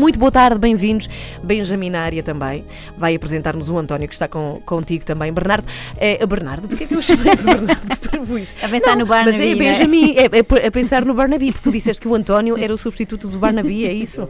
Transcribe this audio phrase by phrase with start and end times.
[0.00, 1.10] Muito boa tarde, bem-vindos.
[1.42, 2.64] Benjamin na área também.
[2.96, 5.30] Vai apresentar-nos o António, que está com, contigo também.
[5.30, 5.68] Bernardo.
[5.98, 8.38] É, Bernardo, porquê que eu chamei de Bernardo?
[8.38, 8.54] isso?
[8.62, 9.36] A pensar no Barnaby.
[9.36, 12.56] Mas é Benjamin, é, é, a pensar no Barnaby, porque tu disseste que o António
[12.56, 14.26] era o substituto do Barnaby, é isso?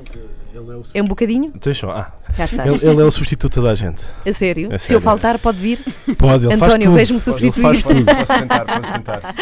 [0.92, 1.52] É um bocadinho?
[1.62, 2.10] Deixa ah.
[2.36, 2.74] Já estás.
[2.74, 4.02] Ele, ele, é o substituto da gente.
[4.26, 4.70] A sério?
[4.76, 5.78] Se eu faltar, pode vir?
[6.18, 7.64] Pode, ele António, vejo-me substituir.
[7.64, 8.04] Ele faz tudo.
[8.04, 9.34] Posso tentar, posso tentar.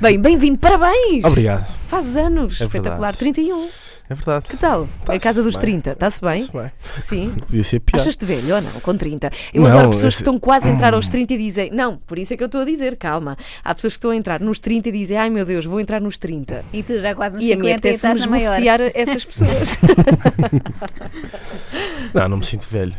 [0.00, 1.24] Bem, bem-vindo, parabéns!
[1.24, 1.64] Obrigado.
[1.86, 3.68] Faz anos, é espetacular, 31.
[4.08, 4.46] É verdade.
[4.46, 4.88] Que tal?
[5.08, 5.80] É a casa dos bem.
[5.80, 6.38] 30, está-se bem?
[6.38, 6.72] Está-se bem.
[6.80, 7.34] Sim.
[7.40, 8.00] Podia ser pior.
[8.00, 9.30] Achas-te velho ou não, com 30?
[9.52, 12.18] Eu não, adoro pessoas que estão quase a entrar aos 30 e dizem, não, por
[12.18, 13.36] isso é que eu estou a dizer, calma.
[13.64, 16.00] Há pessoas que estão a entrar nos 30 e dizem, ai meu Deus, vou entrar
[16.00, 16.64] nos 30.
[16.72, 18.58] E tu já quase nos e 50 a minha e estás maior.
[18.94, 19.78] essas pessoas.
[22.14, 22.94] não, não me sinto velho.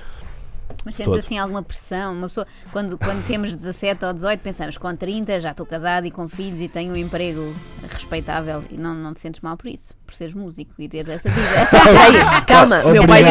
[0.87, 2.13] Mas sentes assim alguma pressão?
[2.13, 6.11] Uma pessoa, quando, quando temos 17 ou 18, pensamos com 30 já estou casado e
[6.11, 7.53] com filhos e tenho um emprego
[7.91, 11.29] respeitável e não, não te sentes mal por isso, por seres músico e ter essa
[11.29, 11.45] vida.
[12.39, 13.21] Ei, calma, meu pai,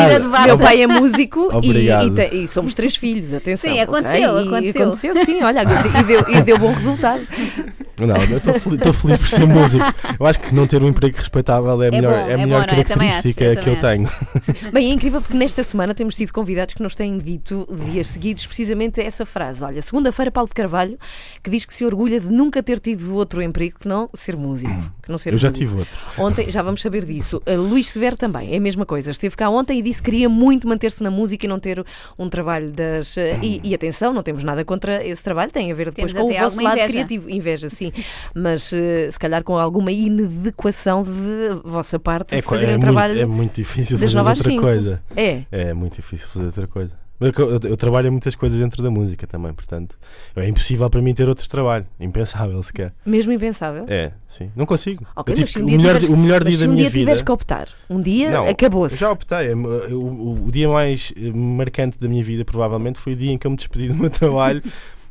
[0.45, 3.73] meu pai é músico e, e, te, e, somos três filhos, atenção.
[3.73, 4.47] Sim, aconteceu, okay?
[4.49, 4.83] aconteceu.
[4.83, 7.27] aconteceu sim, olha, e deu, e deu bom resultado.
[8.01, 9.85] Não, eu estou feliz, feliz, por ser músico.
[10.21, 12.39] Eu acho que não ter um emprego respeitável é a é melhor, bom, é a
[12.39, 14.11] melhor é bom, característica eu que eu tenho.
[14.73, 18.47] Bem, é incrível porque nesta semana temos tido convidados que nos têm dito dias seguidos
[18.47, 19.65] precisamente essa frase.
[19.65, 20.99] Olha, segunda-feira, Paulo de Carvalho,
[21.43, 24.75] que diz que se orgulha de nunca ter tido outro emprego que não ser músico.
[25.03, 25.67] Que não ser eu já músico.
[25.67, 25.99] tive outro.
[26.19, 27.43] Ontem, já vamos saber disso.
[27.47, 29.11] Uh, Luís Severo também, é a mesma coisa.
[29.11, 31.85] Esteve cá ontem e disse que queria muito manter-se na música e não ter
[32.19, 33.17] um trabalho das.
[33.17, 36.29] Uh, e, e, atenção, não temos nada contra esse trabalho, tem a ver depois temos
[36.29, 36.89] com o vosso lado inveja.
[36.89, 37.31] criativo.
[37.31, 37.86] Inveja, sim.
[38.35, 42.81] Mas uh, se calhar com alguma inadequação de vossa parte é, de fazer é um
[42.81, 43.15] trabalho.
[43.15, 45.03] Muito, é muito difícil fazer outra coisa.
[45.17, 45.43] É.
[45.51, 47.07] É muito difícil fazer outra coisa.
[47.19, 49.99] Eu, eu, eu, trabalho muitas coisas dentro da música também, portanto
[50.37, 51.87] é impossível para mim ter outro trabalho.
[51.99, 52.93] Impensável sequer.
[53.07, 53.87] Mesmo impensável?
[53.89, 54.51] É, sim.
[54.55, 55.07] Não consigo.
[55.17, 56.69] Okay, eu tive, um o, melhor, tiveres, o melhor dia da minha vida.
[56.69, 59.01] Se um dia tiveres que optar, um dia acabou-se.
[59.01, 59.55] Já optei.
[59.55, 63.47] O, o, o, dia mais marcante da minha vida, provavelmente, foi o dia em que
[63.47, 64.63] eu me despedi do meu trabalho.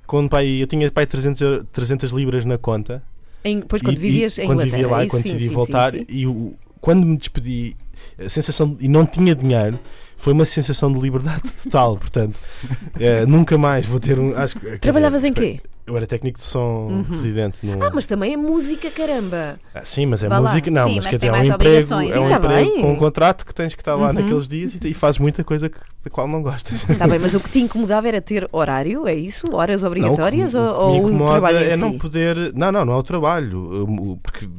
[0.05, 3.03] Quando pai, eu tinha pai 300, 300 libras na conta.
[3.43, 4.77] Em, pois quando e, vivias e, em quando Inglaterra.
[4.77, 7.75] vivia lá, e quando sim, decidi sim, voltar, sim, e o, quando me despedi,
[8.19, 9.79] a sensação de, e não tinha dinheiro
[10.17, 11.97] foi uma sensação de liberdade total.
[11.97, 12.39] Portanto,
[12.99, 14.35] é, nunca mais vou ter um.
[14.35, 15.61] Acho, Trabalhavas dizer, em quê?
[15.87, 17.01] Eu era técnico de som uhum.
[17.03, 17.63] residente.
[17.63, 17.83] No...
[17.83, 19.59] Ah, mas também é música, caramba!
[19.73, 20.81] Ah, sim, mas é Vá música, lá.
[20.81, 22.81] não, sim, mas, mas quer dizer, é um emprego, é um tá emprego bem.
[22.81, 24.13] com um contrato que tens que estar lá uhum.
[24.13, 26.89] naqueles dias e, e fazes muita coisa que, da qual não gostas.
[26.89, 29.45] Está bem, mas o que te incomodava era ter horário, é isso?
[29.53, 31.57] Horas obrigatórias não, o que, ou, o, que ou o trabalho?
[31.57, 31.77] É si?
[31.77, 32.51] não poder.
[32.55, 33.87] Não, não, não é o trabalho.
[34.23, 34.49] Porque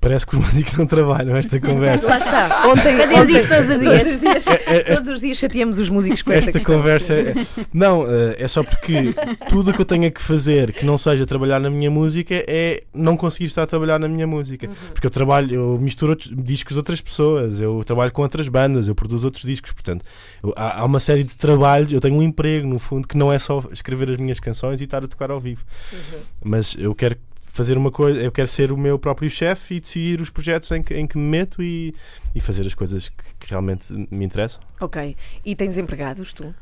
[0.00, 2.08] Parece que os músicos não trabalham esta conversa.
[2.08, 2.68] Lá está.
[2.68, 4.02] Ontem, Fazemos ontem, isto todos os dias.
[4.02, 7.12] Todos os dias, é, é, todos os dias chateamos os músicos com esta, esta conversa.
[7.12, 7.34] É,
[7.72, 8.04] não,
[8.38, 9.14] é só porque
[9.48, 12.84] tudo o que eu tenho que fazer que não seja trabalhar na minha música é
[12.94, 14.66] não conseguir estar a trabalhar na minha música.
[14.66, 14.74] Uhum.
[14.92, 18.88] Porque eu trabalho, eu misturo outros, discos de outras pessoas, eu trabalho com outras bandas,
[18.88, 19.72] eu produzo outros discos.
[19.72, 20.04] Portanto,
[20.42, 23.32] eu, há, há, uma série de trabalhos, eu tenho um emprego, no fundo, que não
[23.32, 25.62] é só escrever as minhas canções e estar a tocar ao vivo.
[25.92, 26.18] Uhum.
[26.44, 27.16] Mas eu quero
[27.60, 30.82] fazer uma coisa, eu quero ser o meu próprio chefe e decidir os projetos em
[30.82, 31.94] que, em que me meto e,
[32.34, 34.62] e fazer as coisas que, que realmente me interessam.
[34.80, 35.14] Ok.
[35.44, 36.54] E tens empregados tu?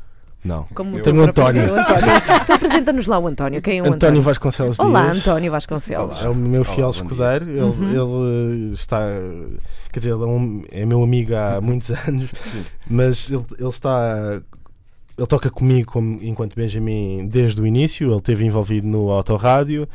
[0.43, 0.65] Não.
[0.75, 1.73] Como eu tenho o António.
[1.73, 2.03] António.
[2.43, 3.61] então apresenta-nos lá o António.
[3.61, 3.95] Quem é o António?
[3.95, 5.17] António Vasconcelos Olá, Dias.
[5.19, 6.17] António Vasconcelos.
[6.17, 6.25] Olá.
[6.25, 7.49] É o meu fiel escudeiro.
[7.49, 8.51] Ele, uhum.
[8.51, 8.99] ele, está.
[9.93, 12.65] Quer dizer, ele é, um, é meu amigo há muitos anos, Sim.
[12.89, 14.41] mas ele, ele está
[15.17, 19.87] ele toca comigo como, enquanto Benjamin desde o início, ele esteve envolvido no Autorádio,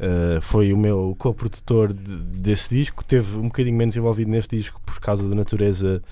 [0.00, 4.80] uh, foi o meu co-produtor de, desse disco, teve um bocadinho menos envolvido neste disco
[4.84, 6.02] por causa da natureza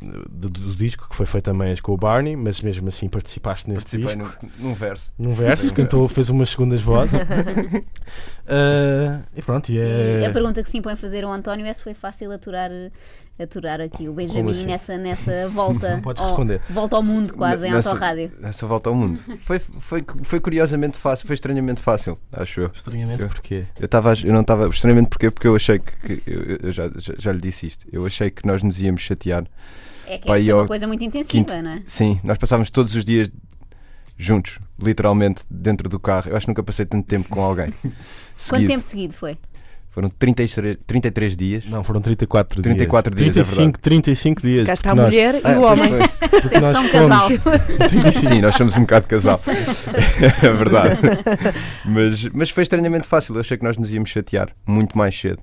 [0.00, 3.98] do, do, disco, que foi feito também com o Barney, mas mesmo assim participaste neste
[3.98, 4.46] Participei disco.
[4.58, 5.12] No, num verso.
[5.18, 7.14] Num verso, cantou, fez umas segundas vozes.
[7.14, 7.22] uh,
[9.36, 10.20] e pronto, e, é...
[10.22, 12.70] e a pergunta que se impõe fazer ao António é se foi fácil aturar,
[13.42, 14.66] aturar aqui o Benjamin assim?
[14.66, 16.60] nessa, nessa volta, podes responder.
[16.68, 18.32] Ao, volta ao mundo quase em autorrádio.
[18.40, 19.20] Nessa volta ao mundo.
[19.42, 22.70] Foi, foi, foi curiosamente fácil, foi estranhamente fácil, acho eu.
[22.72, 23.64] Estranhamente porquê?
[23.78, 24.68] Eu, tava, eu não estava.
[24.68, 25.30] Estranhamente porquê?
[25.30, 26.16] Porque eu achei que.
[26.16, 27.86] que eu, eu já, já, já lhe disse isto.
[27.92, 29.44] Eu achei que nós nos íamos chatear
[30.06, 31.82] é que é uma coisa muito intensiva, quinto, não é?
[31.86, 33.30] Sim, nós passávamos todos os dias
[34.18, 36.30] juntos, literalmente dentro do carro.
[36.30, 37.72] Eu acho que nunca passei tanto tempo com alguém.
[38.48, 39.38] Quanto tempo seguido foi?
[39.92, 41.64] Foram 33, 33 dias.
[41.66, 42.76] Não, foram 34 dias.
[42.76, 44.66] 34 dias, 35, é 35 dias.
[44.66, 45.92] Cá está a mulher e ah, o homem.
[46.48, 47.28] Sim, nós são um casal.
[48.10, 49.38] Sim, nós somos um bocado casal.
[50.42, 50.98] é verdade.
[51.84, 53.34] Mas, mas foi estranhamente fácil.
[53.34, 55.42] Eu achei que nós nos íamos chatear muito mais cedo.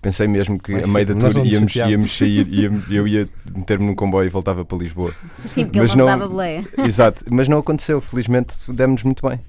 [0.00, 3.86] Pensei mesmo que Mas a meio da tour íamos, íamos sair, íamos, eu ia meter-me
[3.86, 5.12] num comboio e voltava para Lisboa.
[5.48, 6.64] Sim, porque mas ele não, não dava boleia.
[6.78, 8.00] Exato, mas não aconteceu.
[8.00, 9.40] Felizmente demos muito bem.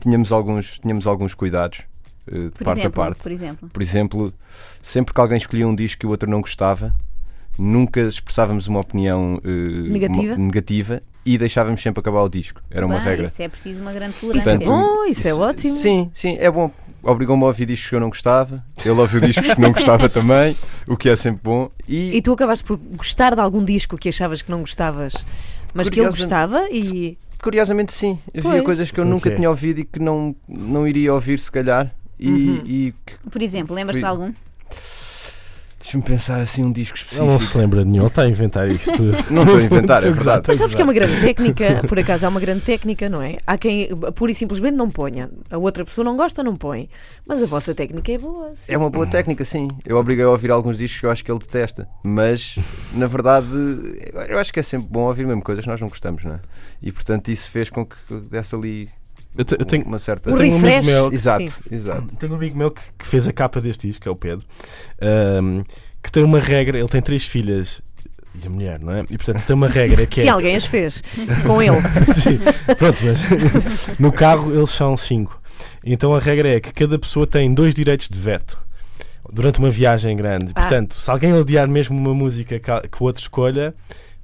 [0.00, 1.82] Tínhamos alguns, tínhamos alguns cuidados.
[2.30, 3.22] Uh, de por parte exemplo, a parte.
[3.22, 3.70] Por exemplo.
[3.72, 4.34] por exemplo,
[4.82, 6.94] sempre que alguém escolhia um disco que o outro não gostava,
[7.58, 9.48] nunca expressávamos uma opinião eh,
[9.88, 10.34] Negativa?
[10.34, 12.60] uma- negativa e deixávamos sempre acabar o disco.
[12.70, 13.26] Era uma Bem, regra.
[13.28, 14.52] Isso é preciso uma grande Isso tolerância.
[14.52, 15.74] é bom, isso é ótimo.
[15.74, 16.70] Sim, sim, é bom.
[17.02, 18.64] Obrigou-me a ouvir discos que eu não gostava.
[18.84, 20.56] Ele ouviu discos que não gostava também,
[20.88, 21.70] o que é sempre bom.
[21.88, 25.14] E, E tu acabaste por gostar de algum disco que achavas que não gostavas,
[25.72, 27.16] mas que ele gostava e.
[27.42, 28.18] curiosamente, sim.
[28.36, 31.92] Havia coisas que eu nunca tinha ouvido e que não, não iria ouvir, se calhar.
[32.18, 32.62] E, Uhum.
[32.64, 34.32] e que- Por exemplo, lembras-te de algum?
[35.80, 37.30] deixa-me pensar assim um disco Ele específico.
[37.30, 38.90] não se lembra de nenhum, ele está a inventar isto.
[39.30, 40.42] Não estou a inventar, é verdade.
[40.48, 43.36] Mas sabes que é uma grande técnica, por acaso há uma grande técnica, não é?
[43.46, 45.30] Há quem pura e simplesmente não ponha.
[45.48, 46.88] A outra pessoa não gosta, não põe.
[47.24, 48.50] Mas a vossa técnica é boa.
[48.56, 48.72] sim.
[48.72, 49.68] É uma boa técnica, sim.
[49.84, 51.86] Eu obriguei a ouvir alguns discos que eu acho que ele detesta.
[52.02, 52.56] Mas,
[52.92, 53.46] na verdade,
[54.28, 56.40] eu acho que é sempre bom ouvir mesmo coisas que nós não gostamos, não é?
[56.82, 57.94] E, portanto, isso fez com que
[58.28, 58.88] desse ali
[59.36, 60.30] Eu, te- eu tenho, uma certa.
[60.32, 61.62] Um tenho um amigo meu- Exato, Sim.
[61.70, 62.06] exato.
[62.18, 64.44] tenho um amigo meu que, que fez a capa deste disco, que é o Pedro,
[65.00, 65.62] ahm,
[66.02, 67.80] que tem uma regra, ele tem três filhas
[68.42, 69.00] e a mulher, não é?
[69.10, 70.30] E portanto tem uma regra que Se é.
[70.30, 71.02] alguém as fez
[71.46, 71.80] com ele.
[72.14, 72.38] Sim,
[72.78, 73.20] pronto, mas
[73.98, 75.40] no carro eles são cinco.
[75.84, 78.58] Então a regra é que cada pessoa tem dois direitos de veto
[79.32, 80.52] durante uma viagem grande.
[80.54, 80.60] Ah.
[80.60, 83.74] Portanto, se alguém odiar mesmo uma música que o outro escolha,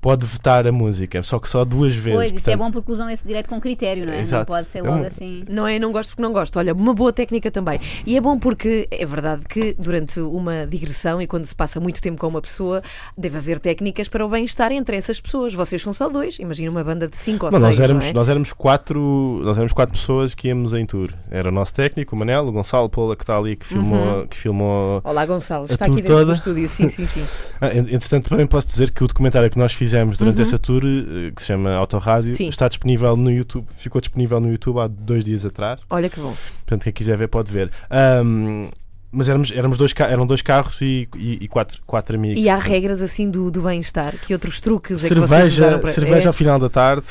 [0.03, 2.13] pode votar a música, só que só duas vezes.
[2.19, 4.17] Pois, isso é portanto, bom porque usam esse direito com critério, não é?
[4.17, 4.47] Não Exato.
[4.47, 5.45] pode ser É logo um- assim.
[5.49, 5.79] Não é?
[5.79, 6.59] Não gosto porque não gosto.
[6.59, 7.81] Olha, uma boa técnica também.
[8.05, 12.03] E é bom porque é verdade que durante uma digressão e quando se passa muito
[12.03, 12.83] tempo com uma pessoa,
[13.17, 15.55] deve haver técnicas para o bem-estar entre essas pessoas.
[15.55, 16.37] Vocês são só dois.
[16.41, 17.79] Imagina uma banda de cinco ou Não, seis.
[17.79, 18.13] nós éramos, não é?
[18.13, 21.11] nós éramos quatro nós éramos quatro pessoas que íamos em tour.
[21.31, 24.27] Era o nosso técnico, o Manel, o Gonçalo Paula que está ali que filmou, Uhum.
[24.27, 25.67] que filmou Olá, Gonçalo.
[25.71, 26.35] A Está aqui dentro do toda?
[26.35, 26.69] estúdio.
[26.69, 27.23] Sim, sim, sim.
[27.61, 30.43] Ah, ent- entretanto, também posso dizer que o documentário que nós fizemos durante Uhum.
[30.43, 33.67] essa tour, eh, que se chama Autorádio, está disponível no YouTube.
[33.77, 35.81] Ficou disponível no YouTube há dois dias atrás.
[35.91, 36.35] Olha que bom.
[36.67, 37.71] Portanto, quem quiser ver pode ver.
[37.91, 38.69] Ahm,
[39.11, 42.41] mas éramos, éramos dois, eram dois carros e, e- e quatro, quatro amigos.
[42.43, 44.15] E há regras assim do, do bem-estar?
[44.17, 45.93] Que outros truques é que vocês cerveja usaram para...
[45.93, 47.07] cerveja é, ao final da tarde.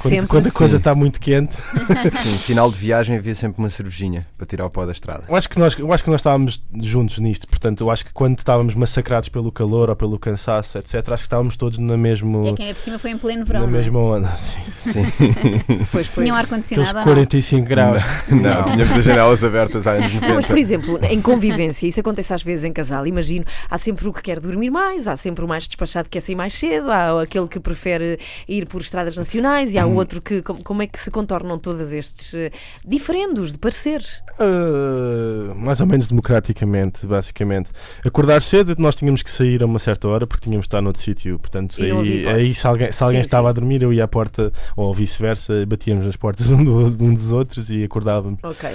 [0.00, 0.28] Quando, Sempre.
[0.28, 1.56] quando a coisa está muito quente.
[2.22, 5.24] Sim, final de viagem havia sempre uma cervejinha para tirar o pó da estrada.
[5.28, 7.48] Eu acho, que nós, eu acho que nós estávamos juntos nisto.
[7.48, 11.14] Portanto, eu acho que quando estávamos massacrados pelo calor ou pelo cansaço, etc., acho que
[11.26, 13.60] estávamos todos na, mesmo, É que ainda por cima foi em pleno na verão.
[13.62, 13.70] não é?
[13.72, 14.28] mesma onda.
[14.36, 14.60] Sim.
[14.84, 15.04] Sim.
[15.90, 16.24] Pois foi.
[16.24, 17.02] Tinham ar-condicionado ou não?
[17.04, 18.02] 45 graus.
[18.28, 20.28] Não, tínhamos as janelas abertas há anos 90.
[20.28, 23.06] Não, mas por exemplo, em convivência, isso acontece às vezes em casal.
[23.06, 26.20] Imagino, há sempre o que quer dormir mais, há sempre o mais despachado que quer
[26.20, 30.20] sair mais cedo, há aquele que prefere ir por estradas nacionais e há o outro
[30.22, 30.42] que.
[30.42, 32.50] Como, é que se contornam todos estes eh,
[32.86, 34.22] diferendos de pareceres?
[34.38, 37.70] Uh, mais ou menos democraticamente, basicamente.
[38.04, 41.02] Acordar cedo, nós tínhamos que sair a uma certa hora porque tínhamos de estar noutro
[41.02, 41.38] sítio.
[41.38, 43.50] Portanto, E aí, aí se alguém, se alguém Sim, estava sim.
[43.50, 47.32] a dormir, eu ia à porta, ou vice-versa, batíamos nas portas um, do- um dos
[47.32, 48.38] outros e acordávamos.
[48.42, 48.68] Ok.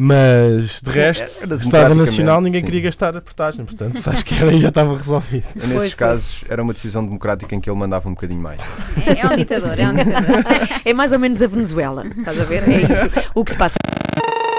[0.00, 2.66] Mas de resto, democraticamente, Nacional ninguém sim.
[2.66, 5.44] queria gastar a portagem, portanto, acho que era, já estava resolvido.
[5.56, 8.60] Nesses Pois, casos era uma decisão democrática em que ele mandava um bocadinho mais.
[9.04, 10.44] É, é um ditador, é um ditador.
[10.84, 12.62] É mais ou menos a Venezuela, estás a ver?
[12.68, 13.74] É isso o que se passa.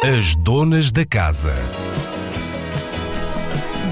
[0.04, 1.54] As donas da casa.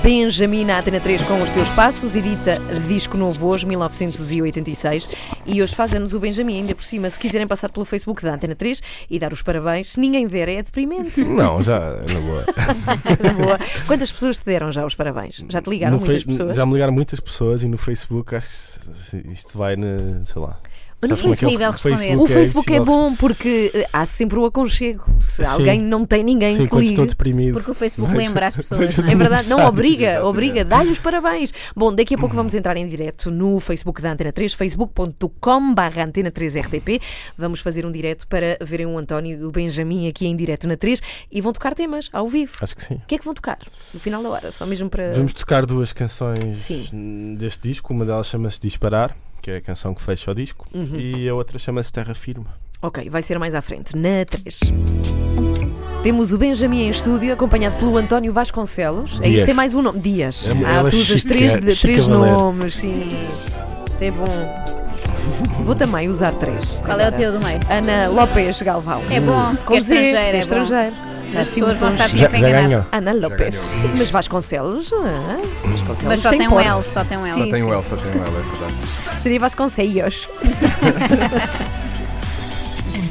[0.08, 2.58] Benjamin na Atena 3 com os teus passos, edita
[2.88, 5.10] disco novo hoje, 1986.
[5.46, 7.10] E hoje faz anos o Benjamin, ainda por cima.
[7.10, 10.48] Se quiserem passar pelo Facebook da Antena 3 e dar os parabéns, se ninguém der,
[10.48, 11.20] é deprimente.
[11.28, 11.78] Não, já,
[12.14, 12.46] na boa.
[13.22, 13.60] Na boa.
[13.86, 15.44] Quantas pessoas te deram já os parabéns?
[15.50, 16.56] Já te ligaram No muitas pessoas?
[16.56, 20.58] Já me ligaram muitas pessoas e no Facebook acho que isto vai na, sei lá.
[21.00, 22.16] Mas no é que é impossível responder.
[22.18, 25.06] O Facebook é impossível bom porque eh, há sempre o aconchego.
[25.20, 25.52] Se Sim.
[25.52, 26.90] alguém não tem ninguém Sim, que ligue.
[26.90, 27.54] estou deprimido.
[27.54, 28.98] Porque o Facebook lembra as pessoas.
[29.08, 30.28] É verdade, não, obriga, Exatamente.
[30.28, 31.54] obriga, dá-lhe os parabéns.
[31.76, 36.32] Bom, daqui a pouco vamos entrar em direto no Facebook da Antena 3, facebook.com/barra Antena
[36.32, 37.00] 3 RTP.
[37.38, 40.76] Vamos fazer um direto para verem o António e o Benjamin aqui em direto na
[40.76, 42.54] 3 e vão tocar temas ao vivo.
[42.62, 42.96] Acho que sim.
[42.96, 43.60] O que é que vão tocar?
[43.94, 45.12] No final da hora, só mesmo para.
[45.12, 47.36] Vamos tocar duas canções Sim.
[47.38, 47.94] deste disco.
[47.94, 49.16] Uma delas chama-se Disparar,
[49.48, 51.00] que é a canção que fecha o disco, Uhum.
[51.00, 52.46] e a outra chama-se Terra Firme.
[52.82, 54.60] Ok, vai ser mais à frente, na 3.
[56.04, 59.20] Temos o Benjamin em estúdio, acompanhado pelo António Vasconcelos.
[59.20, 59.36] É Dias.
[59.38, 60.00] isso, tem mais um nome.
[60.02, 60.46] Dias.
[60.48, 62.30] É- ah, é tu usas três, é de- três valer.
[62.30, 63.10] nomes, sim.
[63.90, 64.66] Isso é bom.
[65.64, 66.82] Vou também usar três.
[66.86, 67.60] Qual é o teu do meio?
[67.70, 69.02] Ana Lopes Galvão.
[69.10, 70.18] É bom, Com porque é Z, estrangeiro.
[70.18, 70.40] é É bom.
[70.40, 70.96] estrangeiro.
[71.34, 72.86] As Assim, pessoas vão estar tons- Já, sempre já enganadas.
[72.92, 73.56] Ana Lopes.
[73.82, 74.94] Sim, mas Vasconcelos.
[74.94, 76.68] Ah, Vasconcelos Mas só tem um porte.
[76.68, 77.34] L, só tem um L.
[77.38, 79.22] Só tem o L, só tem o L, é verdade.
[79.22, 80.30] Seria Vasconcelos.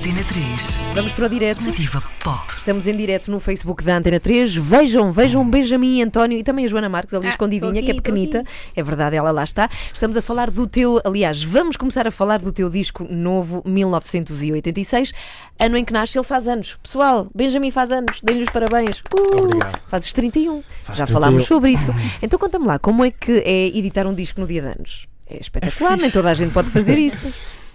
[0.06, 0.46] Antena 3.
[0.94, 1.64] Vamos para o direto.
[1.64, 2.54] Nativa Pop.
[2.56, 4.54] Estamos em direto no Facebook da Antena 3.
[4.54, 7.94] Vejam, vejam Benjamin, António e também a Joana Marques ali Ah, escondidinha, aqui, que é
[7.94, 8.44] pequenita.
[8.76, 9.68] É verdade, ela lá está.
[9.92, 15.12] Estamos a falar do teu, aliás, vamos começar a falar do teu disco novo, 1986,
[15.58, 16.16] ano em que nasce.
[16.16, 16.78] Ele faz anos.
[16.80, 18.20] Pessoal, Benjamin faz anos.
[18.22, 19.00] Dê-lhe os parabéns.
[19.12, 19.80] Uh, Obrigado.
[19.88, 20.62] Fazes 31.
[20.84, 21.20] Faz Já 31.
[21.20, 21.92] falámos sobre isso.
[22.22, 25.08] Então conta-me lá, como é que é editar um disco no dia de anos?
[25.28, 26.02] É espetacular, fixe.
[26.02, 27.26] nem toda a gente pode fazer isso.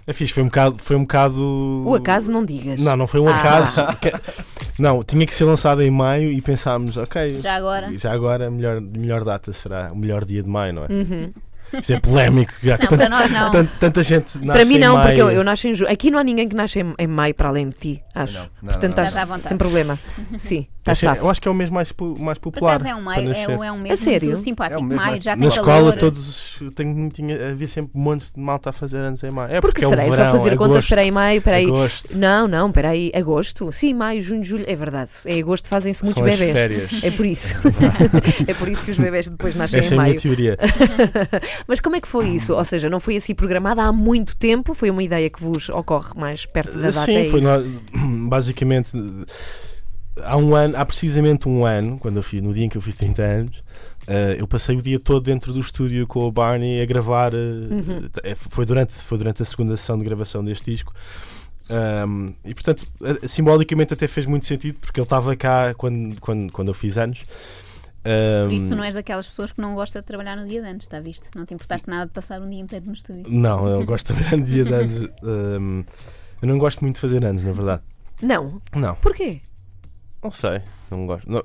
[0.06, 0.76] É fixe, foi um bocado.
[0.78, 1.82] Foi um bocado...
[1.86, 2.80] O acaso não digas.
[2.80, 3.36] Não, não foi um Ah.
[3.38, 3.80] acaso.
[4.00, 4.12] Que-
[4.78, 7.38] Não, tinha que ser lançado em maio e pensámos, ok.
[7.40, 7.96] Já agora.
[7.96, 10.88] Já agora a melhor, melhor data será o melhor dia de maio, não é?
[10.90, 11.32] Uhum.
[11.72, 12.52] Isto é polémico.
[12.62, 13.50] Já que Não, para nós não.
[13.50, 15.38] tanta, tanta gente nasce Para mim em não, porque eu, maio.
[15.38, 15.90] eu nasço em julho.
[15.90, 18.34] Aqui não há ninguém que nasce em, em maio para além de ti, acho.
[18.34, 19.04] Não, não, Portanto, não.
[19.04, 19.98] estás sem problema.
[20.38, 21.22] Sim, estás é- safo.
[21.22, 22.74] eu acho que é o mês mais, mais Por popular.
[22.76, 24.28] acaso é um maio, é, um- é um mês A sério?
[24.30, 24.80] muito simpático.
[24.80, 25.96] É um mês maio mais- já Na tem escola calor.
[25.96, 29.52] todos tenho, tinha, havia sempre montes de malta a fazer anos em maio.
[29.54, 30.02] É Porque porque, será?
[30.02, 30.72] é É o só fazer é contas.
[30.72, 31.66] agosto, Espera aí, maio, espera aí.
[31.66, 32.18] agosto.
[32.18, 33.10] Não, não, espera aí.
[33.14, 33.72] Agosto?
[33.72, 34.64] Sim, maio, junho, julho.
[34.68, 35.10] É verdade.
[35.26, 36.52] Em agosto fazem-se muitos São as bebés.
[36.58, 36.90] férias.
[37.02, 37.54] É por isso.
[38.46, 40.20] é por isso que os bebés depois nascem Essa em é a minha maio.
[40.20, 40.58] teoria.
[41.66, 42.54] Mas como é que foi isso?
[42.54, 44.74] Ou seja, não foi assim programada há muito tempo?
[44.74, 47.04] Foi uma ideia que vos ocorre mais perto da data?
[47.04, 47.40] Sim, é foi
[48.28, 48.92] basicamente
[50.22, 52.82] há um ano, há precisamente um ano, quando eu fiz, no dia em que eu
[52.82, 53.62] fiz 30 anos,
[54.06, 57.32] eh, eu passei o dia todo dentro do estúdio com o Barney a gravar.
[57.34, 58.08] Uhum.
[58.22, 60.92] eh, foi, durante, foi durante a segunda sessão de gravação deste disco.
[61.70, 62.86] Um, e portanto,
[63.26, 67.24] simbolicamente até fez muito sentido porque ele estava cá quando, quando, quando eu fiz anos.
[68.04, 70.60] Um, Por isso tu não és daquelas pessoas que não gosta de trabalhar no dia
[70.60, 71.28] de antes, está visto?
[71.36, 73.24] Não te importaste nada de passar um dia inteiro no estúdio.
[73.28, 74.96] Não, eu gosto de trabalhar no dia de anos.
[75.22, 75.84] um,
[76.42, 77.82] eu não gosto muito de fazer anos, na verdade.
[78.20, 78.60] Não.
[78.74, 79.40] Não, Porquê?
[80.22, 80.60] não sei.
[80.90, 81.30] Não gosto.
[81.30, 81.42] Não,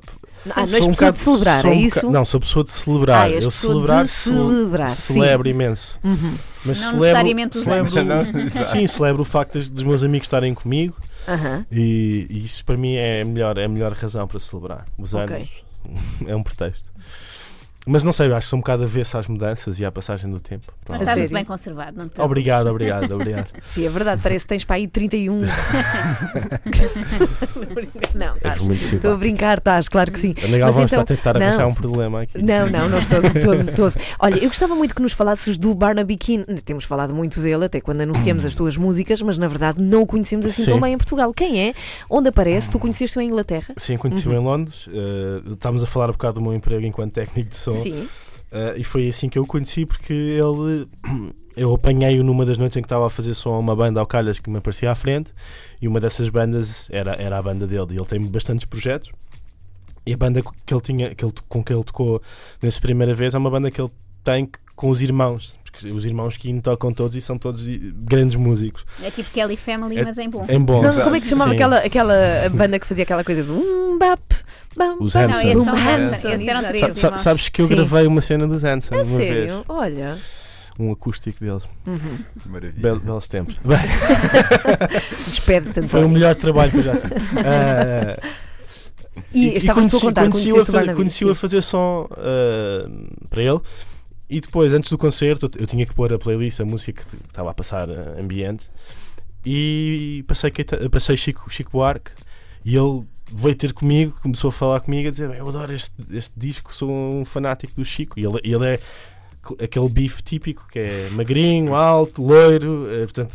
[0.49, 2.11] Ah, não és sou um pessoa bocado- de celebrar, sou é um isso?
[2.11, 3.25] Não, sou pessoa de celebrar.
[3.27, 5.13] Ah, eu celebrar, de cele- celebrar, sim.
[5.13, 5.99] celebro imenso.
[6.03, 6.35] Uhum.
[6.65, 8.33] Mas Não celebro, necessariamente os celebro, anos.
[8.33, 8.49] Não.
[8.49, 10.95] Sim, celebro o facto dos, meus amigos estarem comigo
[11.27, 11.65] Aham.
[11.71, 14.85] e, e isso para mim é a melhor, é a melhor razão para celebrar.
[14.97, 15.35] Os Ok.
[15.35, 15.49] anos
[16.27, 16.86] é um pretexto.
[17.87, 20.29] Mas não sei, eu acho que sou um bocado avesso às mudanças e à passagem
[20.29, 20.65] do tempo.
[20.87, 21.19] Mas sério?
[21.21, 22.25] muito bem conservado, não te preocupes.
[22.25, 23.47] Obrigado, obrigado, obrigado.
[23.65, 25.41] Sim, é verdade, parece que tens para aí 31.
[28.13, 28.67] não, estás.
[28.93, 30.35] Estou a brincar, estás, claro que sim.
[30.37, 31.45] A Galvão Mas está a então- tentar não.
[31.45, 32.41] arranjar um problema aqui.
[32.41, 33.93] Não, não, não estou de todo, de todo.
[34.19, 36.45] Olha, eu gostava muito que nos falasses do Barnaby Keane.
[36.65, 40.07] Temos falado muito dele, até quando anunciamos as tuas músicas, mas na verdade não o
[40.07, 40.71] conhecemos assim Sim.
[40.71, 41.33] tão bem em Portugal.
[41.33, 41.73] Quem é?
[42.09, 42.71] Onde aparece?
[42.71, 43.73] Tu conheceste-o em Inglaterra?
[43.77, 44.87] Sim, conheci-o em Londres.
[44.91, 47.76] eh, estávamos a falar um bocado do meu emprego enquanto técnico de som.
[47.77, 48.07] Sim.
[48.51, 50.87] eh, e foi assim que eu o conheci porque ele.
[51.57, 54.05] Eu apanhei-o numa das noites em que estava a fazer som a uma banda ao
[54.05, 55.33] Calhas que me aparecia à frente
[55.81, 57.95] e uma dessas bandas era, era a banda dele.
[57.95, 59.11] E ele tem bastantes projetos.
[60.05, 62.21] E a banda que ele tinha, que ele, com que ele tocou
[62.61, 63.89] nessa primeira vez é uma banda que ele
[64.23, 65.57] tem com os irmãos.
[65.85, 68.85] Os irmãos que tocam todos e são todos grandes músicos.
[69.03, 70.45] É tipo Kelly Family, É- mas em bom.
[70.47, 70.81] Em bom.
[70.81, 71.55] Não, como é que se chamava Sim.
[71.55, 74.19] aquela, aquela banda que fazia aquela coisa do um bap,
[74.75, 75.53] bam, Os bam, Hanson.
[75.53, 76.27] Não, são Hanson.
[76.29, 76.99] Hanson, eram três.
[76.99, 77.21] Sa- irmãos.
[77.21, 77.75] sabes que eu Sim.
[77.75, 79.53] gravei uma cena dos Hanson A uma sério?
[79.55, 79.63] vez.
[79.67, 80.17] Olha.
[80.79, 81.63] Um acústico deles.
[82.45, 82.79] Maravilha.
[82.81, 83.55] Bel- belos tempos.
[83.65, 83.77] Bem,
[85.27, 87.13] Despede-te, foi o melhor trabalho que eu já tive.
[87.45, 88.17] Ah,
[89.33, 90.95] E, estavas tu a contar, conheci-o o fa- Barnaby.
[90.95, 92.87] conheci-o a fazer som ah,
[93.29, 93.59] para ele.
[94.29, 97.51] E depois, antes do concerto, eu tinha que pôr a playlist, a música que estava
[97.51, 98.69] a passar ah, ambiente.
[99.45, 100.51] E passei,
[100.91, 102.11] passei Chico, Chico Buarque.
[102.65, 106.37] E ele veio ter comigo, começou a falar comigo, a dizer: Eu adoro este, este
[106.37, 108.19] disco, sou um fanático do Chico.
[108.19, 108.79] E ele, ele é
[109.63, 112.85] aquele bife típico que é magrinho, alto, loiro.
[112.91, 113.33] eh, portanto,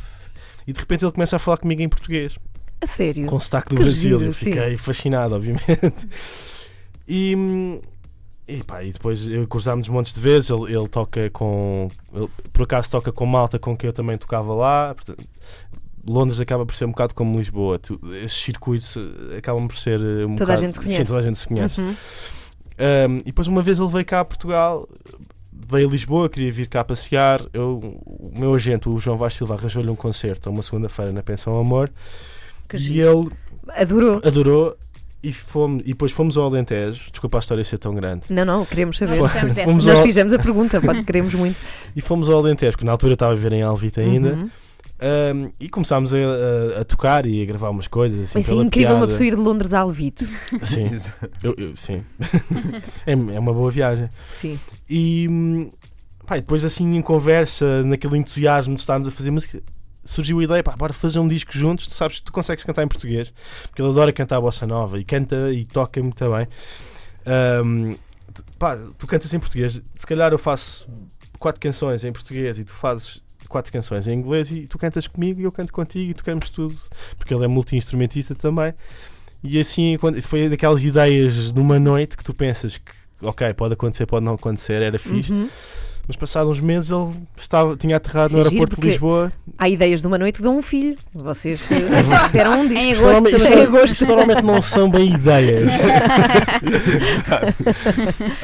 [0.67, 2.37] e de repente ele começa a falar comigo em português
[2.81, 3.27] A sério?
[3.27, 4.19] com sotaque do Que Brasil.
[4.19, 4.53] giro, eu sim.
[4.53, 6.07] fiquei fascinado, obviamente.
[7.09, 7.81] E, hum,
[8.59, 10.51] e, pá, e depois cruzámos montes de vezes.
[10.51, 11.89] Ele, ele toca com.
[12.15, 14.95] ele, por acaso toca com malta com quem eu também tocava lá.
[14.95, 15.25] portanto,
[16.07, 17.79] Londres acaba por ser um bocado como Lisboa.
[17.79, 18.97] Tu- esses circuitos
[19.39, 20.01] acabam por ser.
[20.01, 20.97] eh, Um Toda a bocado- gente se conhece.
[20.99, 21.81] Sim, toda a gente se conhece.
[21.81, 21.95] Uhum.
[22.79, 24.89] Um, e depois uma vez ele veio cá a Portugal,
[25.53, 27.43] veio a Lisboa, queria vir cá passear.
[27.53, 31.23] Eu, o meu agente, o João Vaz Silva, arranjou-lhe um concerto a uma segunda-feira na
[31.23, 31.91] Pensão Amor.
[32.69, 33.21] Que e giro.
[33.21, 33.31] ele
[33.77, 34.21] Adorou.
[34.25, 34.77] adorou
[35.23, 37.11] e, fomos, e depois fomos ao Alentejo.
[37.11, 38.23] Desculpa a história ser tão grande.
[38.29, 39.21] Não, não, queremos saber.
[39.23, 39.65] Dessa.
[39.65, 41.61] Fomos Nós ao- fizemos a pergunta, pode, queremos muito.
[41.95, 44.33] E fomos ao Alentejo, porque na altura estava a viver em Alvita ainda.
[44.35, 44.51] Uhum.
[45.05, 48.21] Um, e começámos a, a- a tocar e a gravar umas coisas.
[48.21, 49.07] Assim, Mas é incrível uma piada.
[49.13, 50.25] pessoa ir de Londres a Alvito.
[50.63, 50.89] Sim,
[51.43, 52.03] eu- eu- sim.
[53.05, 54.09] é, é uma boa viagem.
[54.29, 54.59] Sim.
[54.89, 55.69] E
[56.25, 59.61] pá, e depois assim em conversa, naquele entusiasmo de estarmos a fazer música,
[60.05, 62.83] surgiu a ideia, pá, bora fazer um disco juntos, tu sabes que tu consegues cantar
[62.83, 63.33] em português,
[63.65, 66.49] porque ele adora cantar a bossa nova e canta e toca muito bem.
[68.35, 70.89] Tu, pá, tu cantas em português, se calhar eu faço
[71.39, 75.41] quatro canções em português e tu fazes quatro canções em inglês e tu cantas comigo
[75.41, 76.75] e eu canto contigo e tocamos tudo,
[77.19, 78.73] porque ele é multi-instrumentista também.
[79.45, 84.07] E assim foi daquelas ideias de uma noite que tu pensas que, ok, pode acontecer,
[84.07, 85.33] pode não acontecer, era fixe.
[85.33, 85.49] Uhum.
[86.07, 89.33] Mas passados uns meses ele estava, tinha aterrado Isso no aeroporto de Lisboa.
[89.57, 90.97] Há ideias de uma noite que dão um filho.
[91.15, 92.83] Vocês eh, deram um disco.
[92.83, 93.85] Em Isto agosto, normalmente, isto, sobretudo.
[93.85, 95.69] isto normalmente não são bem ideias.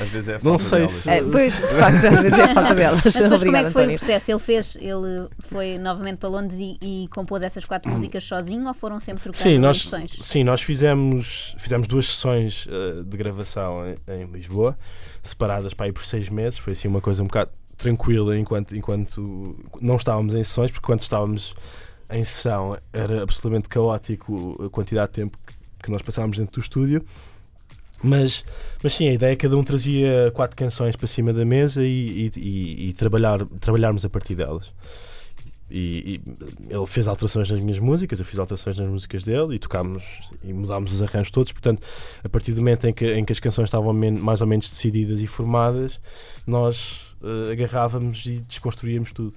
[0.01, 0.93] Às vezes é a Não falta sei delas.
[0.93, 3.01] se- É, pois, de facto, às vezes é a falta delas.
[3.05, 3.99] Mas depois como é que foi o António.
[3.99, 4.31] processo?
[4.31, 8.75] Ele fez, ele foi novamente para Londres e, e compôs essas quatro músicas sozinho ou
[8.75, 10.17] foram sempre trocando Sim, nós, sessões?
[10.21, 14.77] sim, nós fizemos, fizemos duas sessões eh, de gravação em, em Lisboa,
[15.23, 16.59] separadas para aí por seis meses.
[16.59, 21.03] Foi assim uma coisa um bocado tranquila enquanto, enquanto não estávamos em sessões, porque quando
[21.03, 21.55] estávamos
[22.11, 25.39] em sessão era absolutamente caótico a quantidade de tempo
[25.83, 27.05] que, nós passávamos dentro do estúdio.
[28.03, 28.45] Mas,
[28.83, 31.85] mas sim, a ideia é que cada um trazia quatro canções para cima da mesa
[31.85, 34.71] e, e, e- e trabalhar, trabalharmos a partir delas.
[35.71, 36.21] E,
[36.69, 40.03] e ele fez alterações nas minhas músicas, eu fiz alterações nas músicas dele e tocámos
[40.43, 41.53] e mudámos os arranjos todos.
[41.53, 41.83] Portanto,
[42.25, 45.21] a partir do momento em que, em que as canções estavam mais ou menos decididas
[45.21, 46.01] e formadas,
[46.47, 49.35] nós eh, agarrávamos e desconstruíamos tudo.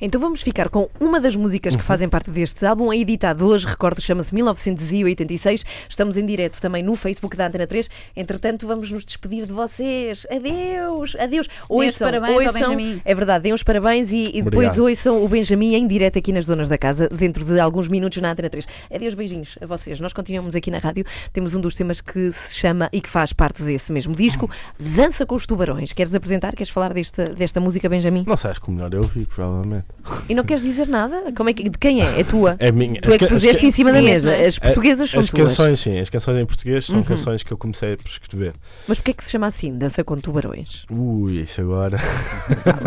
[0.00, 1.78] Então vamos ficar com uma das músicas Uhum.
[1.80, 5.64] que fazem parte deste álbum, é editado hoje, recordo, chama-se 1986.
[5.88, 7.88] Estamos em direto também no Facebook da Antena 3.
[8.16, 10.26] Entretanto, vamos nos despedir de vocês.
[10.30, 11.48] Adeus, adeus.
[11.68, 13.00] os parabéns ao Benjamin.
[13.04, 14.82] É verdade, deem os parabéns e, e depois Obrigado.
[14.88, 18.30] ouçam o Benjamin em direto aqui nas Donas da Casa, dentro de alguns minutos na
[18.32, 18.66] Antena 3.
[18.94, 19.98] Adeus, beijinhos a vocês.
[20.00, 21.04] Nós continuamos aqui na rádio.
[21.32, 24.48] Temos um dos temas que se chama e que faz parte desse mesmo disco,
[24.78, 25.92] Dança com os Tubarões.
[25.92, 26.54] Queres apresentar?
[26.54, 28.24] Queres falar desta, desta música, Benjamin?
[28.26, 29.85] Não sei, acho que o melhor é ouvir, provavelmente.
[30.28, 31.32] E não queres dizer nada?
[31.36, 32.20] Como é que, de quem é?
[32.20, 32.54] É tua?
[32.60, 33.00] É minha.
[33.00, 34.32] Tu é As que ca- as puseste em cima da mesa.
[34.32, 34.46] é?
[34.46, 35.42] As portuguesas são As tuas.
[35.42, 37.02] canções, sim, as canções em português são Uhum.
[37.02, 38.52] canções que eu comecei por escrever.
[38.86, 39.76] Mas porquê é que se chama assim?
[39.76, 40.84] Dança com tubarões?
[40.90, 41.98] Ui, isso agora.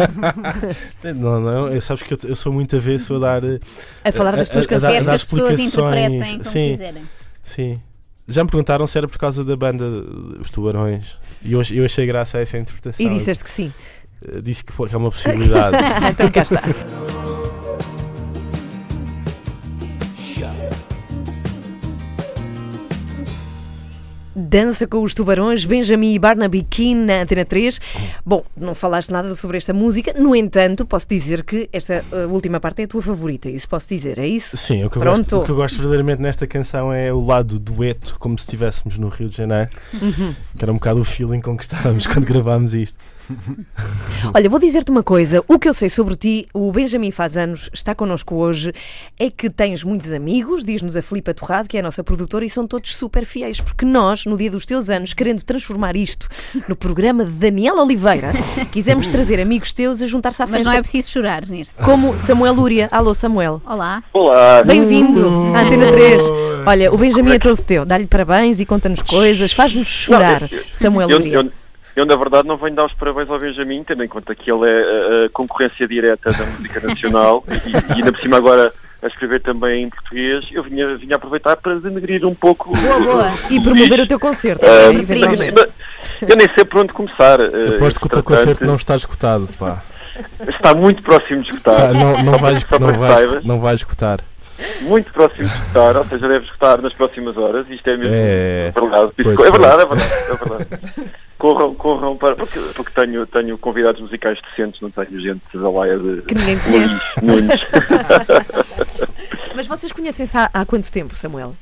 [1.15, 3.43] não, não, eu, sabes que eu, eu sou muito avesso a dar.
[3.43, 3.59] eh,
[4.03, 4.93] A falar das A- tuas a- a dar- canções.
[4.93, 6.71] Queres que as pessoas interpretem como sim.
[6.71, 7.03] quiserem.
[7.43, 7.81] Sim.
[8.27, 9.83] Já me perguntaram se era por causa da banda
[10.39, 11.17] Os Tubarões.
[11.43, 13.03] E eu, eu achei graça a essa interpretação.
[13.05, 13.73] E disseste que sim.
[14.27, 15.77] Eh, Disse que é uma possibilidade.
[16.11, 16.63] então cá está.
[24.49, 27.79] Dança com os Tubarões, Benjamin e Barnaby Keane na Antena 3.
[28.25, 32.59] Bom, não falaste nada sobre esta música, no entanto, posso dizer que esta uh, última
[32.59, 34.57] parte é a tua favorita, isso posso dizer, é isso?
[34.57, 35.17] Sim, o que, eu Pronto.
[35.19, 38.97] gosto, o que eu gosto verdadeiramente nesta canção é o lado dueto, como se estivéssemos
[38.97, 39.69] no Rio de Janeiro.
[40.01, 40.33] Uhum.
[40.57, 42.97] Que era um bocado o feeling com que estávamos quando gravámos isto.
[44.33, 45.43] Olha, vou dizer-te uma coisa.
[45.47, 48.73] O que eu sei sobre ti, o Benjamin faz anos, está connosco hoje,
[49.17, 52.49] é que tens muitos amigos, diz-nos a Filipa Torrado, que é a nossa produtora, e
[52.49, 56.27] são todos super fiéis, porque nós, no dia dos teus anos, querendo transformar isto
[56.67, 58.31] no programa de Daniel Oliveira,
[58.71, 61.73] quisemos trazer amigos teus a juntar-se à Mas festa, não é preciso chorar nisto.
[61.83, 62.87] como Samuel Lúria.
[62.91, 63.59] Alô, Samuel.
[63.65, 64.03] Olá.
[64.13, 66.23] Olá, Bem-vindo à Antena 3.
[66.65, 67.85] Olha, o Benjamin é todo teu.
[67.85, 71.33] Dá-lhe parabéns e conta-nos coisas, faz-nos chorar, Não, eu- Samuel eu, Lúria.
[71.35, 71.51] eu,
[71.99, 74.69] eu, na verdade não venho dar os parabéns ao Benjamin, tendo em conta que ele
[74.69, 79.41] é a, concorrência direta da música nacional e, e ainda por cima agora a escrever
[79.41, 82.69] também em português, eu vinha, vinha aproveitar para denegrir um pouco.
[82.75, 83.31] Boa, boa.
[83.49, 85.69] E promover o teu concerto, Ah, mas- mas-
[86.29, 87.39] eu nem sei por onde começar.
[87.39, 89.81] eh, Aposto que o teu concerto não está escutado, pá.
[90.49, 91.75] está muito próximo de escutar.
[91.75, 93.45] Tá, não, não, vais, Só não, saibas.
[93.45, 94.19] não vais escutar.
[94.81, 97.65] Muito próximo de escutar, ou seja, deve escutar nas próximas horas.
[97.69, 98.73] Isto é mesmo É.
[98.77, 99.11] verdade.
[99.23, 101.11] Pois, é verdade, é verdade, é verdade.
[101.39, 102.35] Corram, corram para.
[102.35, 106.59] Porque, porque tenho, tenho convidados musicais decentes, não tenho gente da laia de Que ninguém
[106.59, 107.25] conhece.
[107.25, 107.61] Nunes.
[109.55, 111.55] Mas vocês conhecem-se há, há quanto tempo, Samuel?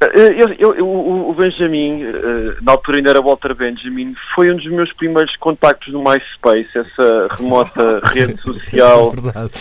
[0.00, 4.66] Eu, eu- eu- o Benjamin, eh, na altura ainda era Walter Benjamin, foi um dos
[4.66, 9.52] meus primeiros contactos no MySpace, essa remota rede social É verdade.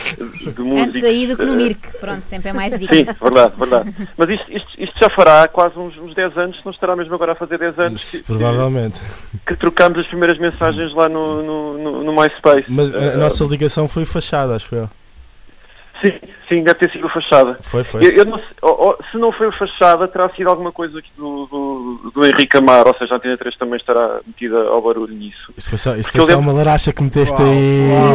[0.55, 0.87] de música.
[0.89, 1.97] Antes aí do que no Mirk.
[1.99, 3.15] Pronto, sempre é mais Sim, digno.
[3.19, 3.95] verdade, verdade.
[4.15, 7.15] Mas isto, isto, isto já fará quase uns, uns 10 anos, se não estará mesmo
[7.15, 8.99] agora a fazer 10 anos, que, que, Provavelmente.
[9.47, 12.65] que trocámos as primeiras mensagens lá no, no, no, no MySpace.
[12.67, 14.87] Mas a, a Eh, nossa ligação foi fachada, acho eu.
[16.01, 16.13] Sim,
[16.47, 17.57] sim, deve ter sido fachada.
[17.61, 18.05] Foi, foi.
[18.05, 20.99] Eu, eu não sei- oh, oh, se não foi o fachada, terá sido alguma coisa
[20.99, 24.79] aqui do, do, do Henrique Amar, ou seja, a Antena 3 também estará metida ao
[24.81, 25.51] barulho nisso.
[25.57, 27.43] Isto foi só, isto foi só lembro- uma laracha que meteste Sim,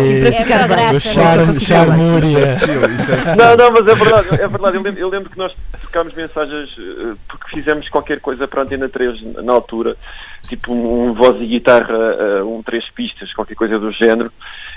[0.06, 0.34] sim, para aí.
[0.36, 0.96] É ficar O é?
[0.96, 2.38] é charmúria.
[2.38, 3.36] É skill.
[3.36, 4.76] Não, não, mas é verdade, é verdade.
[4.76, 8.64] Eu lembro, eu lembro que nós trocámos mensagens eh, porque fizemos qualquer coisa para a
[8.64, 9.96] Antena 3 na altura,
[10.48, 14.30] tipo um, um voz e guitarra, eh, um três pistas, qualquer coisa do género.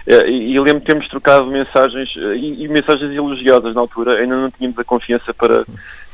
[0.08, 4.20] Eh, E e lembro que temos trocado mensagens eh, e, e mensagens elogiosas na altura,
[4.20, 5.66] ainda não tínhamos a confiança para,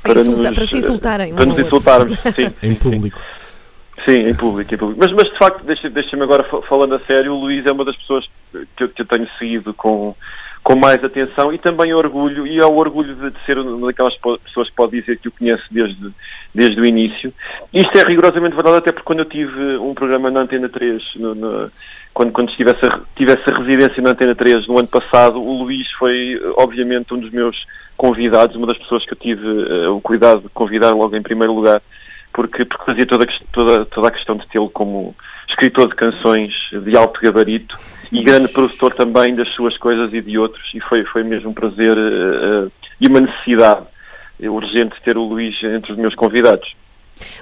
[0.01, 1.33] Para, insultar- nos, para se eh, insultarem.
[1.35, 1.65] para nos outro.
[1.67, 2.19] insultarmos.
[2.35, 3.21] Sim, Em público.
[4.07, 4.99] Sim, em público, em público.
[5.03, 7.85] Mas, mas de facto, deixa- deixa-me agora fa- falando a sério, o Luís é uma
[7.85, 8.27] das pessoas
[8.75, 10.15] que eu, que eu tenho seguido com,
[10.63, 14.15] com mais atenção e também orgulho, e é o orgulho de, de ser uma daquelas
[14.43, 16.11] pessoas que pode dizer que o conhece desde,
[16.53, 17.33] desde o início.
[17.73, 21.33] Isto é rigorosamente verdade, até porque quando eu tive um programa na Antena 3, no,
[21.33, 21.71] no,
[22.13, 25.89] quando, quando tive, essa, tive essa residência na Antena 3 no ano passado, o Luís
[25.93, 27.65] foi, obviamente, um dos meus
[27.97, 31.53] convidados, uma das pessoas que eu tive uh, o cuidado de convidar logo em primeiro
[31.53, 31.81] lugar,
[32.31, 35.15] porque, porque fazia toda, toda, toda a questão de tê-lo como
[35.51, 37.77] escritor de canções de alto gabarito
[38.11, 41.53] e grande produtor também das suas coisas e de outros, e foi, foi mesmo um
[41.53, 43.85] prazer uh, e uma necessidade
[44.39, 46.73] urgente ter o Luís entre os meus convidados.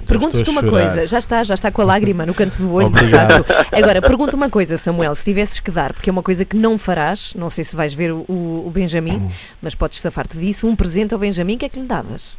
[0.06, 3.06] Pergunto-te uma coisa, já está, já está com a lágrima no canto do olho, de
[3.06, 3.46] facto.
[3.72, 6.76] Agora, pergunto uma coisa, Samuel, se tivesses que dar, porque é uma coisa que não
[6.76, 9.30] farás, não sei se vais ver o, o Benjamin, hum.
[9.62, 12.36] mas podes safar-te disso, um presente ao Benjamin, o que é que lhe davas?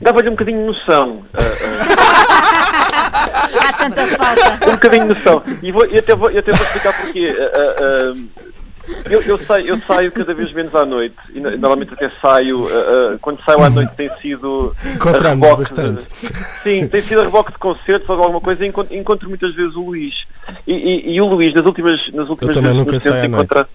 [0.00, 1.10] Dava-lhe um bocadinho de noção.
[1.10, 2.38] Uh, uh...
[3.60, 4.68] Faz tanta falta.
[4.68, 5.42] Um bocadinho de noção.
[5.62, 7.26] E, vou, e até, vou, até vou explicar porquê.
[7.26, 8.48] Uh, uh,
[9.10, 13.14] eu, eu, saio, eu saio cada vez menos à noite e normalmente até saio, uh,
[13.14, 16.08] uh, quando saio à noite tem sido Encontramos bastante.
[16.08, 19.54] De, sim, tem sido a reboque de concertos ou alguma coisa e encontro, encontro, muitas
[19.54, 20.14] vezes o Luís.
[20.66, 23.68] E, e, e, o Luís, nas últimas, nas últimas eu vezes nunca saio encontrar.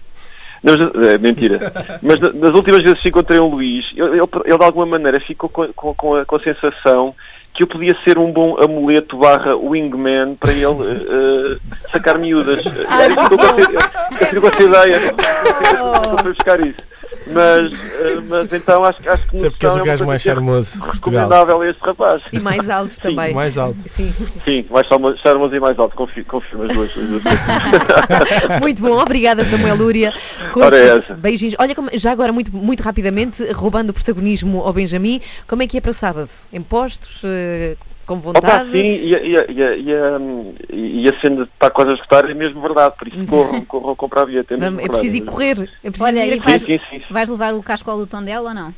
[0.64, 1.72] É mentira.
[2.02, 5.70] Mas nas últimas vezes que encontrei o Luís, ele, ele, de alguma maneira ficou com,
[5.74, 7.14] com, com, a, com a sensação
[7.52, 11.60] que eu podia ser um bom amuleto barra wingman para ele uh,
[11.92, 12.64] sacar miúdas.
[12.88, 14.96] Ah, eu fico com essa ideia.
[15.78, 16.93] Não fui buscar isso.
[17.26, 19.38] Mas, uh, mas então acho, acho que.
[19.38, 20.80] Sempre porque és o gajo mais charmoso.
[20.80, 22.22] Recomendável a este rapaz.
[22.32, 23.28] E mais alto também.
[23.28, 23.88] Sim, mais alto.
[23.88, 24.06] Sim,
[24.44, 24.86] Sim mais
[25.20, 25.94] charmoso e mais alto.
[25.96, 26.94] Confirmo, confirmo as duas.
[28.62, 30.12] muito bom, obrigada Samuel Lúria.
[30.54, 31.14] Ora é essa.
[31.14, 31.54] Beijinhos.
[31.58, 35.78] Olha, como, já agora, muito, muito rapidamente, roubando o protagonismo ao Benjamin, como é que
[35.78, 36.28] é para sábado?
[36.52, 37.22] Em postos?
[38.06, 38.46] Com vontade.
[38.46, 39.34] Opa, sim, e, e,
[40.70, 43.64] e, e, a cena de estar quase a escutar é mesmo verdade, por isso corram,
[43.66, 44.54] corram comprar bilhete.
[44.54, 45.70] É, mesmo é preciso ir correr.
[45.82, 47.02] É preciso Olha, ir e vais, sim, sim, sim.
[47.10, 48.74] vais levar o casco do Tondela ou não?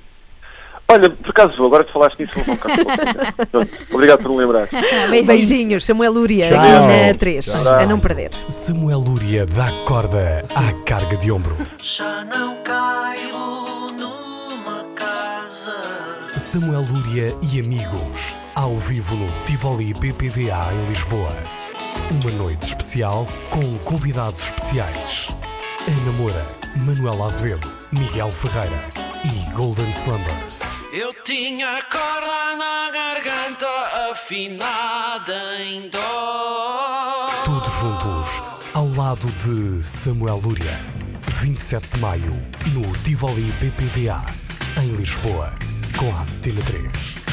[0.89, 4.69] Olha, por acaso vou, agora que falaste nisso, vou com o Obrigado por me lembrar.
[5.27, 8.31] Beijinhos, Samuel Lúria, na 3, a não perder.
[8.47, 11.57] Samuel Lúria dá corda à carga de ombro.
[11.83, 16.39] Já não caibo numa casa.
[16.39, 21.37] Samuel Lúria e amigos ao vivo no Tivoli BPVA em Lisboa.
[22.11, 25.29] Uma noite especial com convidados especiais.
[25.87, 28.91] Ana Moura, Manuel Azevedo, Miguel Ferreira
[29.25, 30.81] e Golden Slumbers.
[30.91, 37.27] Eu tinha a corda na garganta afinada em dó.
[37.45, 38.43] Todos juntos,
[38.73, 40.81] ao lado de Samuel Lúria.
[41.43, 42.43] 27 de maio,
[42.73, 44.25] no Tivoli BPVA,
[44.83, 45.53] em Lisboa,
[45.99, 47.26] com a Antena 3.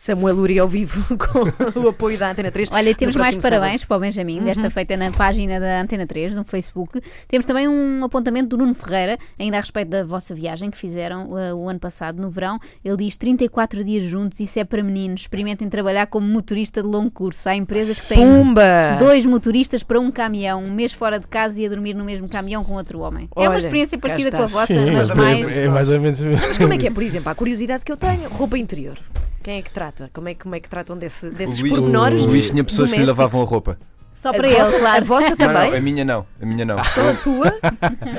[0.00, 2.70] Samuel Uri ao vivo com o apoio da Antena 3.
[2.72, 3.88] Olha, temos mais parabéns sábado.
[3.88, 4.44] para o Benjamin, uhum.
[4.46, 7.02] desta feita na página da Antena 3, no Facebook.
[7.28, 11.26] Temos também um apontamento do Nuno Ferreira, ainda a respeito da vossa viagem que fizeram
[11.26, 12.58] uh, o ano passado, no verão.
[12.82, 15.20] Ele diz 34 dias juntos, isso é para meninos.
[15.20, 17.46] Experimentem trabalhar como motorista de longo curso.
[17.46, 18.96] Há empresas que têm Pumba!
[18.98, 22.26] dois motoristas para um caminhão, um mês fora de casa e a dormir no mesmo
[22.26, 23.28] caminhão com outro homem.
[23.36, 25.58] Olha, é uma experiência parecida com a vossa, Sim, mas mais.
[25.58, 26.22] É, é mais ou menos.
[26.22, 28.96] Mas como é que é, por exemplo, a curiosidade que eu tenho, roupa interior.
[29.42, 30.10] Quem é que trata?
[30.12, 32.24] Como é, como é que tratam desse, desses Luís, pormenores?
[32.24, 33.78] O Luís tinha pessoas que lhe lavavam a roupa.
[34.12, 35.02] Só para ele, claro.
[35.02, 35.56] A vossa também?
[35.64, 36.26] Não, não, a minha não.
[36.42, 36.76] A minha não.
[36.84, 37.58] Só a tua?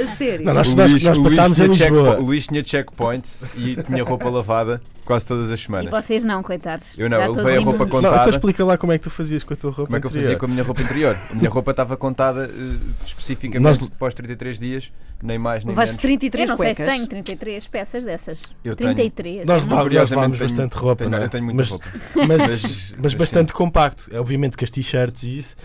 [0.01, 0.45] A sério?
[0.45, 2.17] Não, nós, nós, nós passámos em Lisboa.
[2.17, 5.87] o Luís tinha checkpoints e tinha roupa lavada quase todas as semanas.
[5.87, 6.97] E vocês não, coitados.
[6.97, 8.15] Eu não, Já eu levei a roupa contada.
[8.15, 10.01] Não, então explica lá como é que tu fazias com a tua roupa Como é
[10.01, 11.17] que eu fazia com a minha roupa interior?
[11.29, 13.83] A minha roupa estava contada uh, especificamente nós...
[13.83, 16.01] após 33 dias, nem mais nem Levaste menos.
[16.01, 16.77] 33 Eu não cuecas.
[16.77, 18.43] sei se tenho 33 peças dessas.
[18.63, 19.35] Eu 33.
[19.35, 19.47] Tenho.
[19.47, 20.95] Nós levámos bastante roupa.
[20.97, 21.23] Tenho, não é?
[21.23, 21.85] Eu tenho muita mas, roupa.
[22.27, 24.09] Mas, mas, mas bastante compacto.
[24.11, 25.55] É, obviamente que as t-shirts e isso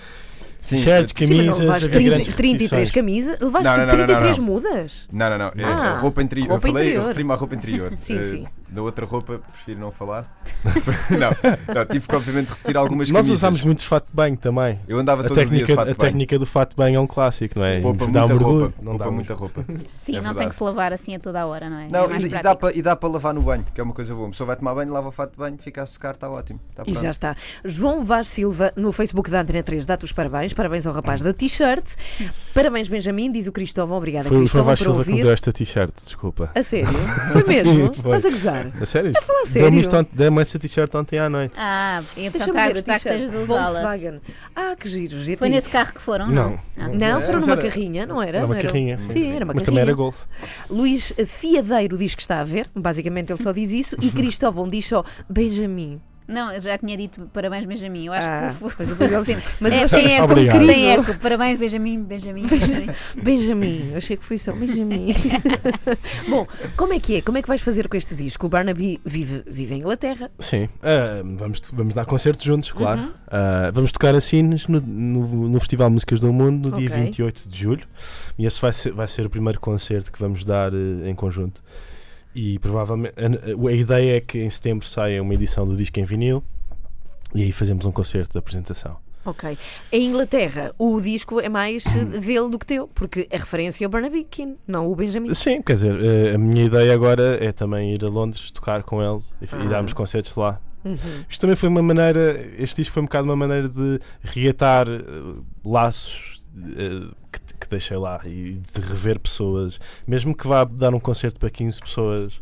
[0.66, 3.38] Sim, Shirts, camisas, Sim, levaste 30, 33 camisas?
[3.40, 5.08] Levaste não, não, não, 33 mudas?
[5.12, 5.46] Não, não, não.
[5.46, 6.48] É, ah, roupa interior.
[6.48, 7.06] Roupa eu falei, interior.
[7.06, 7.92] referi-me à roupa interior.
[7.96, 8.46] sim, uh, sim.
[8.68, 10.26] Da outra roupa, prefiro não falar.
[11.10, 13.38] não, não, tive que obviamente repetir algumas Nós camisas.
[13.38, 14.78] usámos muito fato de banho também.
[14.88, 17.00] Eu andava a todo técnica, dia de fato A técnica do fato de banho é
[17.00, 17.80] um clássico, não é?
[17.80, 18.74] Poupa dá muita um roupa.
[18.82, 19.64] não Poupa dá muita roupa.
[20.00, 20.48] Sim, É não tem verdade.
[20.50, 21.88] que se lavar assim a toda a hora, não é?
[21.88, 22.42] Não, é mais e, e prático.
[22.42, 24.26] dá para, e dá para lavar no banho, que é uma coisa boa.
[24.26, 26.58] A pessoa vai tomar banho, lava o fato de banho, fica a secar, está ótimo.
[26.70, 27.02] Está E pronto.
[27.02, 27.36] já está.
[27.64, 30.52] João Vaz Silva, no Facebook da Antena 3, dá-te os parabéns.
[30.52, 31.94] Parabéns ao rapaz da t-shirt.
[32.52, 33.96] Parabéns, Benjamin, diz o Cristóvão.
[33.96, 35.22] Obrigada, Foi o João Cristóvão, Vaz por Silva que me ouvir.
[35.24, 36.50] deu esta t-shirt, desculpa.
[36.54, 36.88] A sério?
[37.32, 37.94] Foi mesmo?
[37.94, 38.16] Sim, foi.
[38.16, 38.65] Estás a gozar?
[38.80, 39.12] A sério?
[39.16, 40.08] A falar a Deu-me sério?
[40.12, 41.54] Deu-me essa t-shirt ontem à noite.
[41.56, 43.66] Ah, então está a gostar que estejas a usá-la.
[43.68, 44.20] Volkswagen.
[44.54, 45.16] Ah, que giro.
[45.38, 46.28] Foi nesse carro que foram?
[46.28, 46.58] Não.
[46.76, 46.88] Ah.
[46.88, 48.38] Não, foram Mas numa era- carrinha, não era?
[48.38, 49.32] Era uma Não carrinha, Sim, sim.
[49.32, 49.64] era uma Mas carrinha.
[49.64, 50.24] também era golfe.
[50.70, 54.86] Luís Fiadeiro diz que está a ver, basicamente ele só diz isso, e Cristóvão diz
[54.86, 56.00] só Benjamin.
[56.28, 58.06] Não, eu já tinha dito parabéns, Benjamin.
[58.06, 60.90] Eu acho Ah, que mas depois eles- mas eu é, achei tem, tão eco, tem
[60.92, 61.14] eco.
[61.18, 62.86] Parabéns, Benjamin, Benjamin, Benjamin.
[63.22, 65.12] Benjamin, eu achei que foi só Benjamin.
[66.28, 67.22] Bom, como é que é?
[67.22, 68.46] Como é que vais fazer com este disco?
[68.46, 70.30] O Barnaby vive, vive em Inglaterra.
[70.38, 73.02] Sim, ah, vamos, vamos dar concertos juntos, claro.
[73.02, 73.10] Uhum.
[73.28, 76.88] Ah, vamos tocar a Sines no, no, no Festival de Músicas do Mundo no dia
[76.88, 77.02] Ok.
[77.04, 77.86] 28 de julho.
[78.38, 81.62] E esse vai ser, vai ser o primeiro concerto que vamos dar eh, em conjunto.
[82.38, 86.04] E provavelmente a, a ideia é que em setembro saia uma edição do disco em
[86.04, 86.44] vinil
[87.34, 88.98] e aí fazemos um concerto de apresentação.
[89.24, 89.56] Ok.
[89.90, 93.86] Em Inglaterra, o disco é mais eh, dele do que teu, porque a referência é
[93.86, 95.34] o Barnaby Keane, não o Benjamin.
[95.34, 99.02] Sim, quer dizer, eh, a minha ideia agora é também ir a Londres tocar com
[99.02, 99.68] ele e, f- e Ah.
[99.68, 100.60] darmos concertos lá.
[100.84, 100.94] Uhum.
[101.28, 105.00] Isto também foi uma maneira, este disco foi um bocado uma maneira de reatar eh,
[105.64, 106.40] laços
[106.76, 107.08] eh,
[107.66, 111.80] que, deixei lá e de rever pessoas, mesmo que vá dar um concerto para 15
[111.80, 112.40] pessoas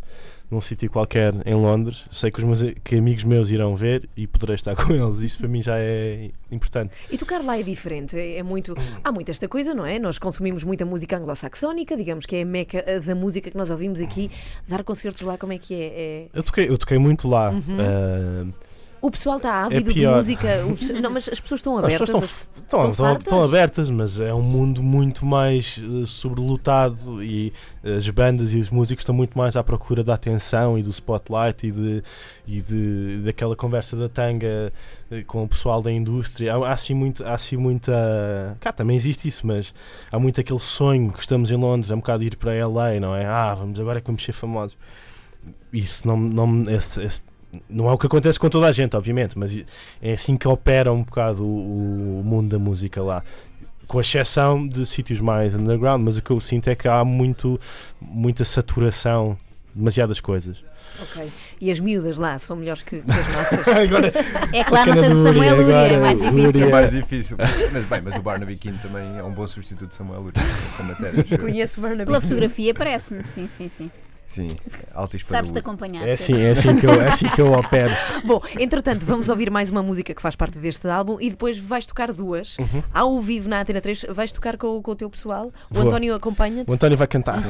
[0.50, 4.26] num sítio qualquer em Londres, sei que os meus que amigos meus irão ver e
[4.26, 5.18] poderei estar com eles.
[5.20, 6.92] Isto para mim já é importante.
[7.10, 8.74] E tocar lá é diferente, é, é muito.
[9.02, 9.98] Há muito esta coisa, não é?
[9.98, 14.00] Nós consumimos muita música anglo-saxónica, digamos que é a meca da música que nós ouvimos
[14.00, 14.30] aqui.
[14.68, 15.86] Dar concertos lá, como é que é?
[15.86, 17.50] É- Eu toquei, eu toquei muito lá.
[17.50, 17.76] Uhum.
[17.80, 18.46] eh,
[19.06, 20.16] O pessoal está ávido de pior.
[20.16, 20.48] música.
[20.64, 22.06] o Não, mas as pessoas estão As abertas.
[22.08, 26.04] pessoas as- estão, estão, estão estão, estão abertas, mas é um mundo muito mais eh,
[26.06, 27.52] sobrelotado e
[27.84, 31.66] as bandas e os músicos estão muito mais à procura da atenção e do spotlight
[31.66, 32.02] e, de,
[32.46, 34.72] e de, daquela conversa da tanga
[35.10, 36.54] eh, com o pessoal da indústria.
[36.54, 38.56] Há, há assim, muito, há assim muita.
[38.60, 39.74] Cá também existe isso, mas
[40.10, 43.14] há muito aquele sonho que estamos em Londres, é um bocado ir para LA, não
[43.14, 43.26] é?
[43.26, 44.76] Ah, vamos agora é que vamos ser famosos.
[45.72, 47.22] Isso não, não, esse- esse-
[47.68, 49.56] não é o que acontece com toda a gente, obviamente, mas
[50.02, 53.22] é assim que opera um bocado o, o mundo da música lá.
[53.86, 57.60] Com exceção de sítios mais underground, mas o que eu sinto é que há muito,
[58.00, 59.36] muita saturação,
[59.74, 60.56] demasiadas coisas.
[61.02, 61.28] Ok.
[61.60, 63.66] E as miúdas lá são melhores que, que as nossas.
[63.68, 64.12] Agora,
[64.52, 66.60] É que lá não Sacana tens o Uri, Samuel é agora, mais o difícil.
[66.62, 67.36] É é- mais difícil.
[67.72, 70.82] Mas bem, mas o Barnaby Keane também é um bom substituto de Samuel Uri nessa
[70.84, 71.24] matéria.
[71.38, 72.04] Conheço o Barnaby.
[72.04, 73.90] Pela fotografia parece-me, sim, sim, sim.
[74.26, 74.48] Sim,
[74.94, 76.08] alto e Sabes-te acompanhar.
[76.08, 77.92] é assim, é assim que eu, é assim que eu opero.
[78.24, 81.86] Bom, entretanto, vamos ouvir mais uma música que faz parte deste álbum e depois vais
[81.86, 82.56] tocar duas.
[82.92, 85.52] Ao vivo na Antena 3, vais tocar com, com o teu pessoal.
[85.70, 85.86] O Vou.
[85.86, 86.68] António acompanha-te.
[86.68, 87.40] O António vai cantar,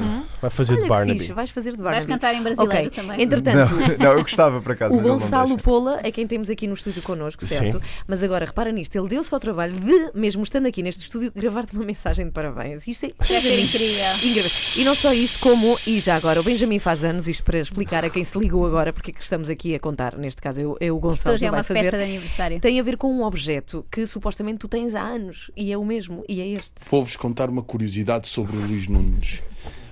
[0.42, 1.18] vai fazer Olha de Barnaby.
[1.20, 2.12] fixe, vais fazer de Vais Barnaby.
[2.12, 3.22] cantar em brasileiro Ok, também.
[3.22, 4.94] entretanto, Não, não, eu gostava por acaso.
[4.96, 5.56] O Gonçalo.
[5.56, 7.54] Pola é quem temos aqui no estúdio connosco, Sim.
[7.56, 7.80] certo?
[8.06, 11.72] Mas agora, repara nisto, ele deu-se ao trabalho de, mesmo estando aqui neste estúdio, gravar-te
[11.74, 12.86] uma mensagem de parabéns.
[12.86, 14.12] Isto é ser incrível.
[14.24, 14.50] incrível.
[14.76, 18.04] E não só isso, como, e já agora, o Benjamin faz anos, isto para explicar
[18.04, 20.64] a quem se ligou agora, porque é que estamos aqui a contar, neste caso é
[20.64, 21.80] o, é o Isto Gonçalo hoje que é vai uma fazer.
[21.82, 22.60] festa de aniversário.
[22.60, 25.84] Tem a ver com um objeto que supostamente tu tens há anos, e é o
[25.84, 26.84] mesmo, e é este.
[26.90, 29.42] Vou-vos contar uma curiosidade sobre o Luís Nunes.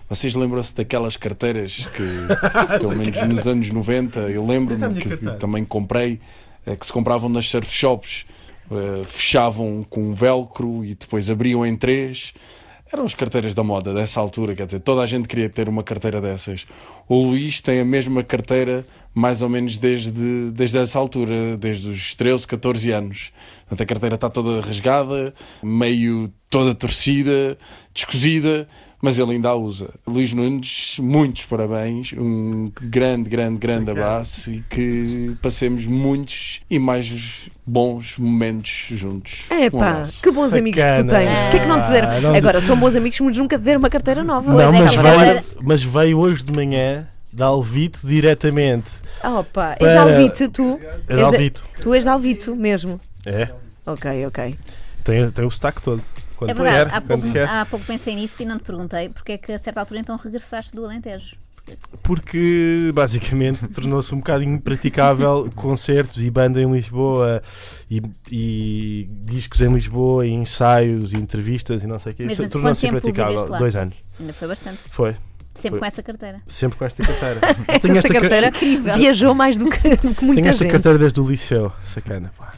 [0.09, 2.03] Vocês lembram-se daquelas carteiras que,
[2.79, 6.21] pelo menos nos anos 90, eu lembro-me que, que também comprei,
[6.67, 8.27] eh, que se compravam nas surf shops,
[8.71, 12.35] eh, fechavam com um velcro e depois abriam em três.
[12.93, 15.83] Eram as carteiras da moda dessa altura, quer dizer, toda a gente queria ter uma
[15.83, 16.67] carteira dessas.
[17.09, 22.15] O Luís tem a mesma carteira mais ou menos desde, desde essa altura, desde os
[22.15, 23.33] 13, 14 anos.
[23.61, 27.57] Portanto, a carteira está toda rasgada, meio toda torcida,
[27.95, 28.69] descosida,
[29.03, 29.91] mas ele ainda a usa.
[30.07, 37.51] Luís Nunes, muitos parabéns, um grande, grande, grande abraço e que passemos muitos e mais
[37.67, 39.45] bons momentos juntos.
[39.51, 40.23] Um Epá, abraço.
[40.23, 41.11] que bons amigos que tu Sacana.
[41.19, 41.39] tens.
[41.41, 42.09] Porquê é que não te deram?
[42.11, 44.53] Ah, não- Agora, são bons amigos, mas nunca te deram uma carteira nova.
[44.53, 48.91] Não, é, mas veio, agora- mas veio hoje de manhã da Alvito diretamente.
[49.23, 50.81] Ah, opa, és de Para- Alvito, tu?
[50.83, 51.65] É És de de- Alvito.
[51.83, 53.01] Tu és de Alvito mesmo.
[53.27, 53.49] É,
[53.87, 54.55] Ok, ok.
[55.05, 56.03] tem, tem o sotaque todo.
[56.47, 57.49] Quando É verdade, há quando pouco, quer.
[57.49, 60.17] há pouco pensei nisso e não te perguntei porque é que a certa altura então
[60.17, 61.37] regressaste do Alentejo.
[62.03, 67.41] Porque basicamente tornou-se um bocadinho impraticável concertos e banda em Lisboa
[67.91, 72.23] e, e discos em Lisboa e ensaios e entrevistas e não sei o quê.
[72.25, 73.47] Assim, Tornou-se impraticável.
[73.59, 73.95] Dois anos.
[74.19, 74.79] Ainda foi bastante.
[74.91, 75.17] Foi.
[75.55, 75.79] Sempre Foi.
[75.81, 76.41] com essa carteira.
[76.47, 77.41] Sempre com esta carteira.
[77.83, 78.95] Tenho Essa carteira Incrível.
[78.95, 80.73] viajou mais do que, do que muita tenho esta gente.
[80.73, 81.71] carteira desde o liceu.
[81.85, 82.33] Sacana.
[82.39, 82.53] pá.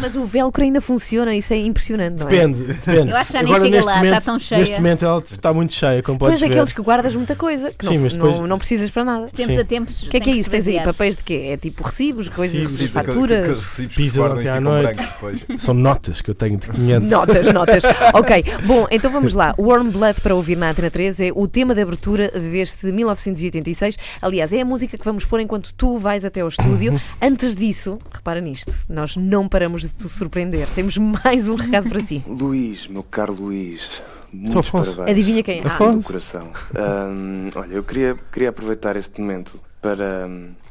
[0.00, 2.30] Mas o velcro ainda funciona, isso é impressionante, não é?
[2.30, 3.10] Depende, depende.
[3.10, 4.58] Eu acho que já nem Agora, chega neste lá, momento, está tão cheia.
[4.60, 6.48] Neste momento ela está muito cheia, como Tu és podes ver.
[6.48, 9.26] daqueles que guardas muita coisa, que Sim, não, mas não, depois- não precisas para nada.
[9.28, 9.60] Tempos Sim.
[9.60, 10.02] a tempos.
[10.02, 10.50] O que é que é isso?
[10.50, 11.48] Tens aí papéis de quê?
[11.52, 13.48] É tipo recibos, coisas, Recibos, faturas?
[13.60, 14.94] Recibos que se guardam e ficam noite.
[14.94, 15.62] brancos.
[15.62, 17.10] São notas que eu tenho de 500.
[17.10, 17.82] Notas, notas.
[18.12, 19.54] ok, bom, então vamos lá.
[19.58, 23.96] Warm Blood para ouvir na Antena 3 é o tema de abertura deste 1986.
[24.20, 27.00] Aliás, é a música que vamos pôr enquanto tu vais até ao estúdio.
[27.22, 30.66] Antes disso, repara nisto, nós não paramos de te surpreender.
[30.74, 32.22] Temos mais um recado para ti.
[32.26, 34.96] Luís, meu caro Luís, muitos Afonso.
[34.96, 35.16] parabéns.
[35.16, 35.62] Adivinha quem?
[35.64, 36.50] Ah, do coração.
[36.74, 40.28] Ahm, olha, eu queria, queria aproveitar este momento para,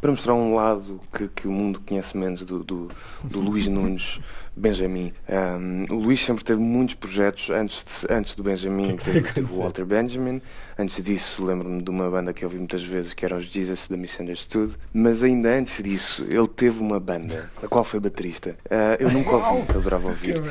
[0.08, 2.90] para mostrar um lado que, que o mundo conhece menos do, do,
[3.26, 4.20] do Luís Nunes
[4.56, 5.14] Benjamin.
[5.30, 9.58] Um, o Luís sempre teve muitos projetos antes, de- antes do Benjamin, teve, teve o
[9.58, 10.42] Walter Benjamin.
[10.80, 13.88] Antes disso, lembro-me de uma banda que eu ouvi muitas vezes, que eram os Jesus
[13.88, 14.74] da Misunderstood.
[14.94, 18.56] Mas ainda antes disso, ele teve uma banda, da qual foi baterista.
[18.70, 20.42] Ah, eu nunca ouvi, eu adorava ouvir.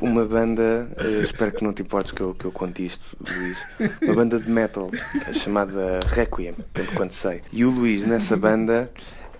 [0.00, 3.58] Uma banda, eh, espero que não te importes que eu, que eu conte isto, Luís.
[4.02, 4.90] Uma banda de metal
[5.32, 7.40] chamada Requiem, tanto quanto sei.
[7.52, 8.90] E o Luís, nessa banda,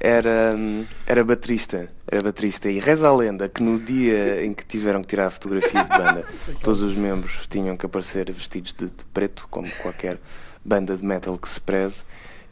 [0.05, 0.55] era,
[1.07, 1.89] era baterista.
[2.07, 2.71] Era baterista.
[2.71, 5.89] E reza a lenda que no dia em que tiveram que tirar a fotografia de
[5.89, 6.25] banda,
[6.63, 10.19] todos os membros tinham que aparecer vestidos de, de preto, como qualquer
[10.63, 12.03] banda de metal que se preze.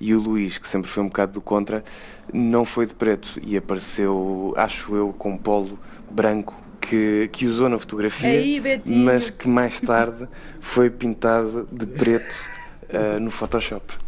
[0.01, 1.85] E o Luís, que sempre foi um bocado do contra,
[2.33, 5.79] não foi de preto e apareceu, acho eu, com um polo
[6.11, 10.27] branco que, que usou na fotografia, Aí, mas que mais tarde
[10.59, 12.35] foi pintado de preto
[12.93, 14.02] ah, no Photoshop.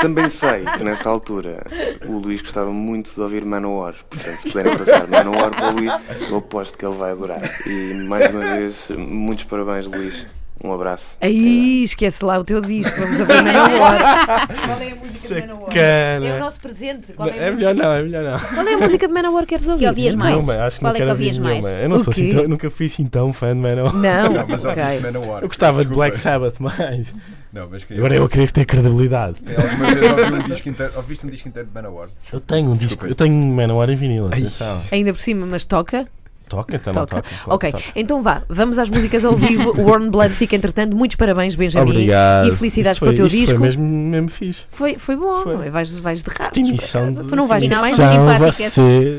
[0.00, 1.64] Também sei que nessa altura
[2.06, 5.92] o Luís gostava muito de ouvir Manowar, portanto, se puderem passar Manowar para o Luís,
[6.30, 7.40] eu aposto que ele vai adorar.
[7.66, 10.26] E mais uma vez, muitos parabéns, Luís.
[10.62, 11.16] Um abraço.
[11.20, 14.48] Aí, esquece lá o teu disco, vamos abrir Manowar.
[14.66, 15.76] Qual é a música de Manowar?
[15.76, 17.12] É o nosso presente.
[17.12, 18.40] Qual é, a É melhor não, é melhor não.
[18.40, 19.84] Qual é a música de Manowar que queres ouvir?
[19.84, 20.34] Que ouvias mais?
[20.34, 21.64] Nenhuma, acho que Qual não é que ouvir ouvias mais?
[21.64, 21.82] nenhuma.
[21.82, 23.94] Eu não O sou assim nunca fui assim tão fã de Manowar.
[23.94, 24.82] Não, Não, mas ok.
[24.82, 25.42] ouviste Manowar.
[25.42, 25.96] Eu gostava de Desculpa.
[26.08, 27.14] Black Sabbath mais.
[27.52, 28.02] Não, mas queria...
[28.02, 29.36] Agora eu queria ter credibilidade.
[29.56, 32.08] Alguma vez ouvi um disco inteiro, ouviste um disco inteiro de Manowar?
[32.32, 34.26] Eu tenho um disco, eu tenho Manowar em vinil.
[34.26, 34.82] Atenção.
[34.92, 36.06] Ainda por cima, mas toca?
[36.48, 37.16] Toca, então Toca.
[37.16, 37.22] toca.
[37.28, 37.84] claro ok, toca.
[37.94, 39.74] então vá, vamos às músicas ao vivo.
[39.80, 40.96] Warm Blood fica entretanto.
[40.96, 41.90] Muitos parabéns, Benjamin.
[41.90, 42.48] Obrigado.
[42.48, 43.58] E felicidades Isso foi- para o teu isso disco.
[43.58, 44.60] Foi mesmo, mesmo fixe.
[44.70, 45.68] Foi, foi bom, Foi.
[45.70, 48.78] Vais, vais de de Tu não vais Não, mais simpáticas.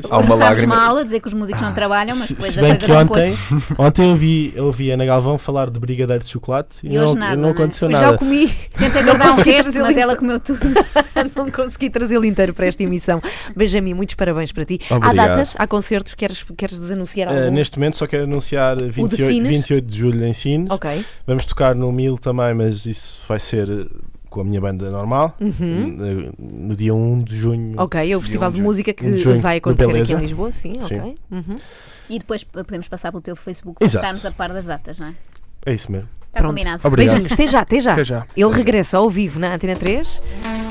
[0.10, 0.76] Há uma lágrima.
[0.76, 2.98] mal a dizer que os músicos não trabalham, mas Se, depois se bem que não
[3.02, 3.38] ontem,
[3.78, 7.00] ontem eu vi, eu vi a Ana Galvão falar de brigadeiro de chocolate e, E
[7.00, 7.52] hoje não, nada, não né?
[7.52, 8.15] aconteceu Já nada.
[8.15, 10.60] o comi, Tentei guardar um resto, mas ela comeu tudo.
[11.36, 13.22] não consegui trazê-lo inteiro para esta emissão.
[13.56, 14.80] Benjamin, muitos parabéns para ti.
[14.89, 17.52] Há datas, há concertos, queres, queres desanunciar Uh, algum?
[17.52, 19.50] neste momento só quero anunciar de 28, Sines?
[19.50, 20.70] 28 de julho em Sines.
[20.70, 21.06] Ok.
[21.26, 23.90] Vamos tocar no Mil também, mas isso vai ser uh,
[24.30, 25.36] com a minha banda normal.
[25.40, 25.98] Uhum.
[26.00, 27.74] Uh, No dia 1 de junho.
[27.82, 28.68] Ok, é o festival de junho.
[28.68, 31.00] música que de junho, vai acontecer aqui em Lisboa, sim, Sim.
[31.00, 31.16] ok.
[31.32, 31.56] Uhum.
[32.10, 34.06] E depois podemos passar pelo teu Facebook para Exato.
[34.06, 35.14] estarmos a par das datas, não é?
[35.66, 36.08] É isso mesmo.
[36.28, 36.52] Está Pronto.
[36.54, 36.88] combinado.
[36.88, 37.16] Obrigado.
[37.16, 37.94] Beijinhos, até já, até já.
[37.94, 38.26] Até já.
[38.38, 40.22] Ele regressa ao vivo na Antena 3.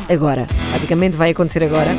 [0.09, 1.91] Agora, basicamente vai acontecer agora.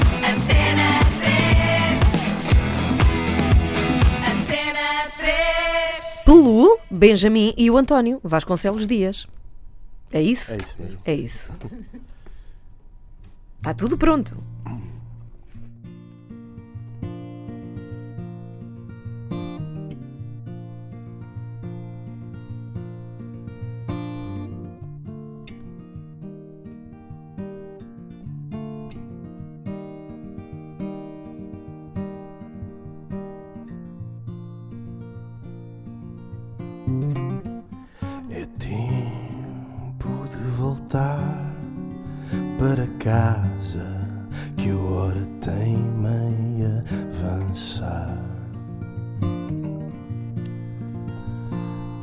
[6.89, 9.27] Benjamin e o António Vasconcelos Dias.
[10.11, 10.53] É isso?
[10.53, 10.99] É isso mesmo.
[11.05, 11.53] É isso.
[13.57, 14.35] Está tudo pronto.
[38.29, 41.53] É tempo de voltar
[42.57, 44.07] para casa
[44.57, 48.17] que a hora tem meia avançar.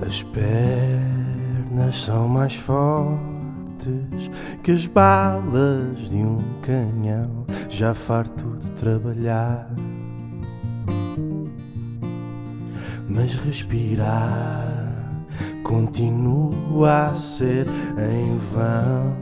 [0.06, 4.30] As pernas são mais fortes
[4.62, 9.68] que as balas de um canhão, já farto de trabalhar.
[13.16, 14.84] Mas respirar
[15.62, 17.66] continua a ser
[17.98, 19.16] em vão.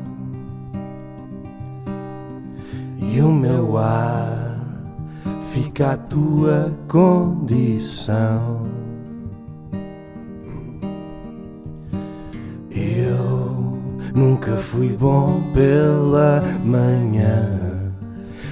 [2.98, 4.58] E o meu ar
[5.44, 8.62] fica à tua condição.
[12.72, 13.78] Eu
[14.12, 17.94] nunca fui bom pela manhã,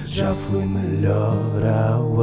[0.05, 2.21] já fui melhor ao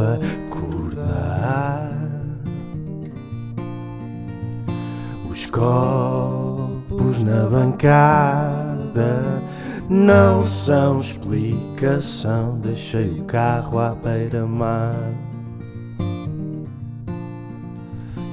[5.51, 9.43] copos na bancada
[9.89, 12.59] não são explicação.
[12.61, 14.95] Deixei o carro à beira-mar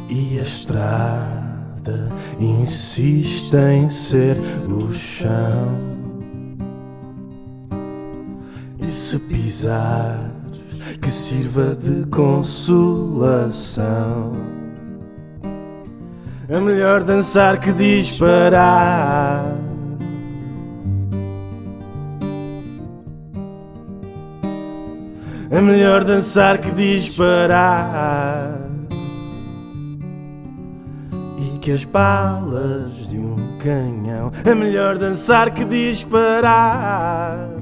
[0.09, 5.87] e a estrada insiste em ser o chão.
[8.79, 10.31] E se pisares,
[11.01, 13.07] que sirva de consolação.
[16.49, 19.43] É melhor dançar que disparar.
[25.49, 28.59] É melhor dançar que disparar.
[31.37, 34.31] E que as balas de um canhão.
[34.45, 37.56] É melhor dançar que disparar.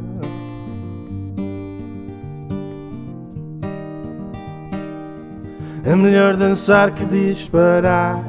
[5.86, 8.24] É melhor dançar que disparar.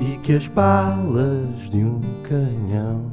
[0.00, 3.12] E que as balas de um canhão.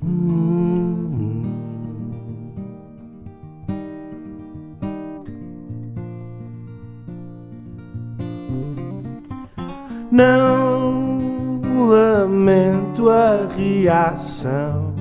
[0.00, 1.42] Hum.
[10.12, 14.93] Não lamento a reação.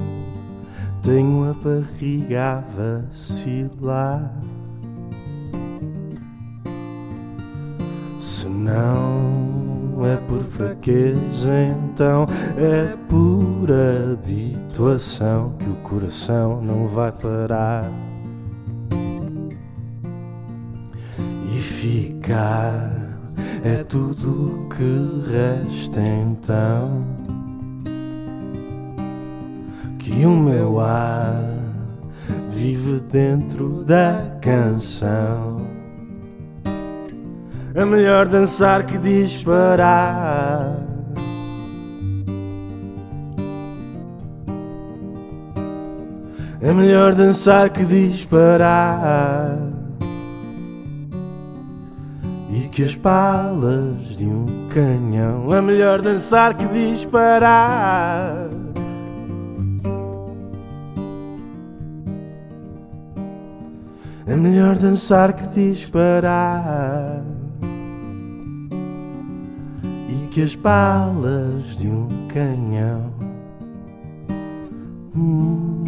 [1.04, 4.34] Tenho a barriga a vacilar.
[8.18, 12.26] Se não é por fraqueza, então
[12.56, 13.68] é por
[14.14, 17.92] habituação que o coração não vai parar.
[21.54, 22.90] E ficar
[23.62, 27.23] é tudo que resta então.
[30.04, 31.42] Que o meu ar
[32.50, 35.62] vive dentro da canção.
[37.74, 40.76] É melhor dançar que disparar.
[46.62, 49.58] É melhor dançar que disparar.
[52.52, 55.54] E que as balas de um canhão.
[55.54, 58.63] É melhor dançar que disparar.
[64.34, 67.24] É melhor dançar que disparar.
[70.10, 73.14] E que as balas de um canhão.
[75.16, 75.83] Hum.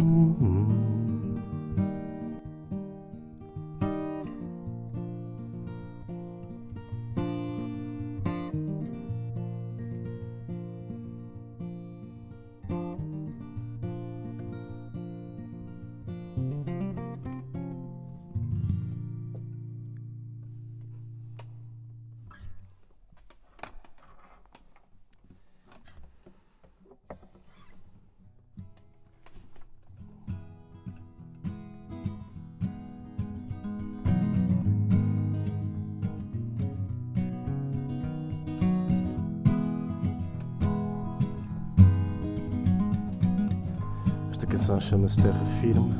[44.66, 45.94] Canção chama-se Terra Firme.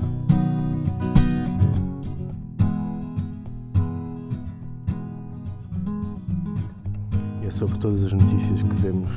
[7.42, 9.10] E é sobre todas as notícias que vemos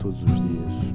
[0.00, 0.90] todos os dias.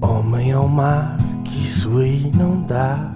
[0.00, 3.15] Homem ao mar, que isso aí não dá.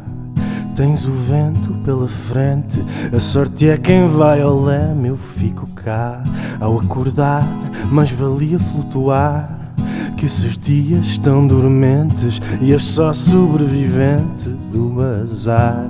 [0.80, 2.82] Tens o vento pela frente,
[3.14, 6.22] a sorte é quem vai ao leme, eu fico cá.
[6.58, 7.46] Ao acordar,
[7.90, 9.74] mais valia flutuar.
[10.16, 15.86] Que esses dias estão dormentes e és só sobrevivente do azar.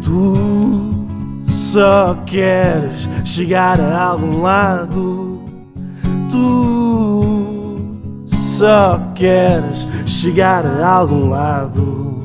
[0.00, 0.94] Tu
[1.48, 5.25] só queres chegar a algum lado.
[6.36, 12.15] Tu só queres chegar a algum lado.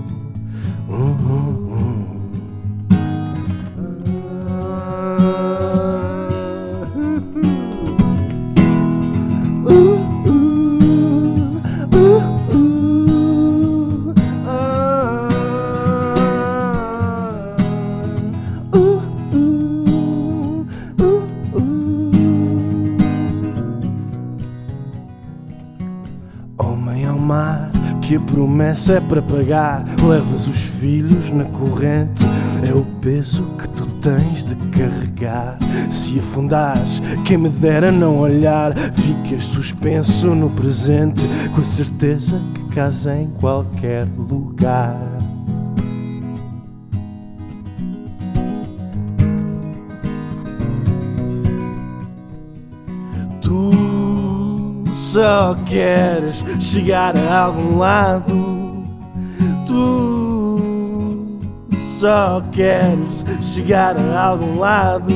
[28.71, 29.83] É para pagar.
[30.01, 32.23] Levas os filhos na corrente,
[32.67, 35.57] é o peso que tu tens de carregar.
[35.89, 41.21] Se afundares, quem me dera não olhar, ficas suspenso no presente,
[41.53, 44.95] com a certeza que casa em qualquer lugar.
[53.41, 53.71] Tu
[54.93, 58.60] só queres chegar a algum lado.
[59.71, 61.39] Tu
[61.97, 65.13] só queres chegar a algum lado.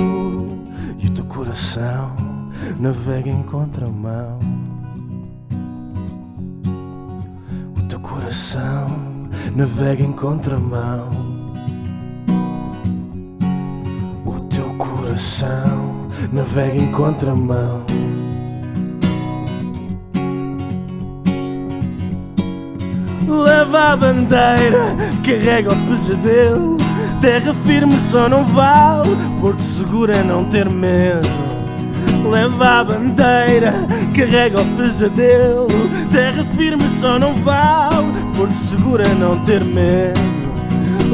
[0.97, 2.15] E o teu coração
[2.79, 4.39] navega em contramão.
[7.77, 8.87] O teu coração
[9.53, 11.09] navega em contramão.
[14.25, 17.83] O teu coração navega em contramão.
[23.27, 24.95] Leva a bandeira,
[25.25, 26.77] carrega o pesadelo.
[27.19, 31.27] Terra firme só não vale, Porto seguro é não ter medo.
[32.29, 33.73] Leva a bandeira,
[34.15, 35.67] carrega o pesadelo.
[36.11, 40.21] Terra firme só não vale, Porto seguro é não ter medo.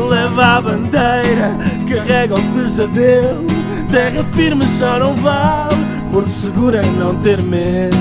[0.10, 1.52] Leva a bandeira,
[1.90, 3.48] carrega o pesadelo.
[3.90, 5.76] Terra firme só não vale,
[6.12, 7.98] Porto seguro é não ter medo.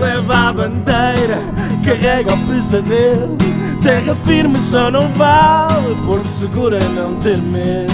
[0.00, 1.38] Leva a bandeira,
[1.84, 3.36] carrega o pesadelo.
[3.82, 7.92] Terra firme só não vale, Porto seguro é não ter medo.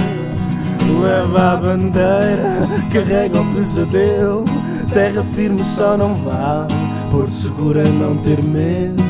[1.00, 4.44] Leva a bandeira, carrega o pesadelo.
[4.92, 6.72] Terra firme só não vale,
[7.10, 9.02] Porto seguro é não ter medo.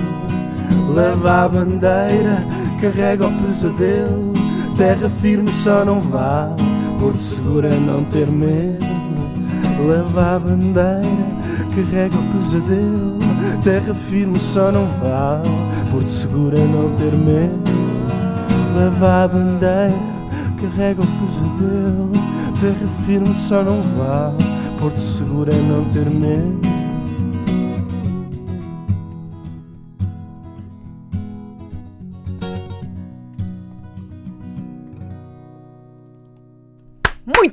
[0.95, 2.45] Leva a bandeira,
[2.81, 4.33] carrega o pesadelo.
[4.77, 6.55] Terra firme só não vale,
[7.01, 8.85] Porto seguro é não ter medo.
[9.87, 11.03] Leva a bandeira,
[11.75, 13.36] carrega o pesadelo.
[13.67, 15.49] Terra firme só não vale,
[15.91, 17.65] Porto seguro é não ter medo.
[18.79, 19.93] Leva a bandeira,
[20.61, 22.13] carrega o pesadelo.
[22.61, 24.37] Terra firme só não vale,
[24.79, 26.76] Porto seguro é não ter medo.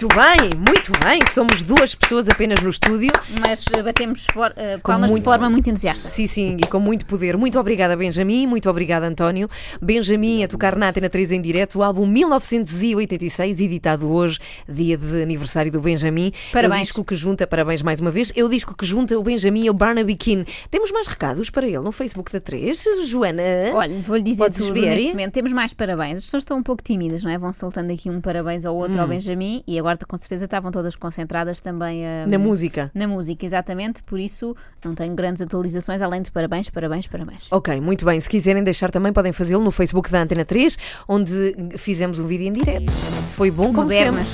[0.03, 1.19] Muito bem, muito bem.
[1.31, 3.09] Somos duas pessoas apenas no estúdio.
[3.39, 6.09] Mas eh, batemos for- eh, palmas muito- de forma muito entusiasta.
[6.09, 7.37] Sim, sim, e com muito poder.
[7.37, 8.45] Muito obrigada, Benjamin.
[8.45, 9.47] Muito obrigada, António.
[9.81, 15.23] Benjamin a tocar na Antena 3 em direto, o álbum 1986, editado hoje, dia de
[15.23, 16.33] aniversário do Benjamin.
[16.51, 16.79] Parabéns.
[16.79, 19.23] É o disco que junta, parabéns mais uma vez, é o disco que junta o
[19.23, 20.45] Benjamin e o Barnaby Keane.
[20.69, 22.83] Temos mais recados para ele no Facebook da 3.
[23.05, 23.41] Joana?
[23.73, 24.81] Olha, vou-lhe dizer tudo ver?
[24.81, 25.31] neste momento.
[25.33, 26.19] Temos mais parabéns.
[26.19, 27.37] As pessoas estão um pouco tímidas, não é?
[27.37, 28.79] Vão soltando aqui um parabéns ao Hum.
[28.79, 32.91] outro ao Benjamin e agora com certeza estavam todas concentradas também a- Na música.
[32.93, 34.01] Na música, exatamente.
[34.03, 37.47] Por isso não tenho grandes atualizações além de parabéns, parabéns, parabéns.
[37.51, 38.19] Ok, muito bem.
[38.19, 40.77] Se quiserem deixar também, podem fazê-lo no Facebook da Antena 3,
[41.07, 42.91] onde fizemos um vídeo em direto.
[43.35, 44.27] Foi bom como Modernas.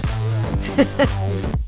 [0.58, 0.86] sempre.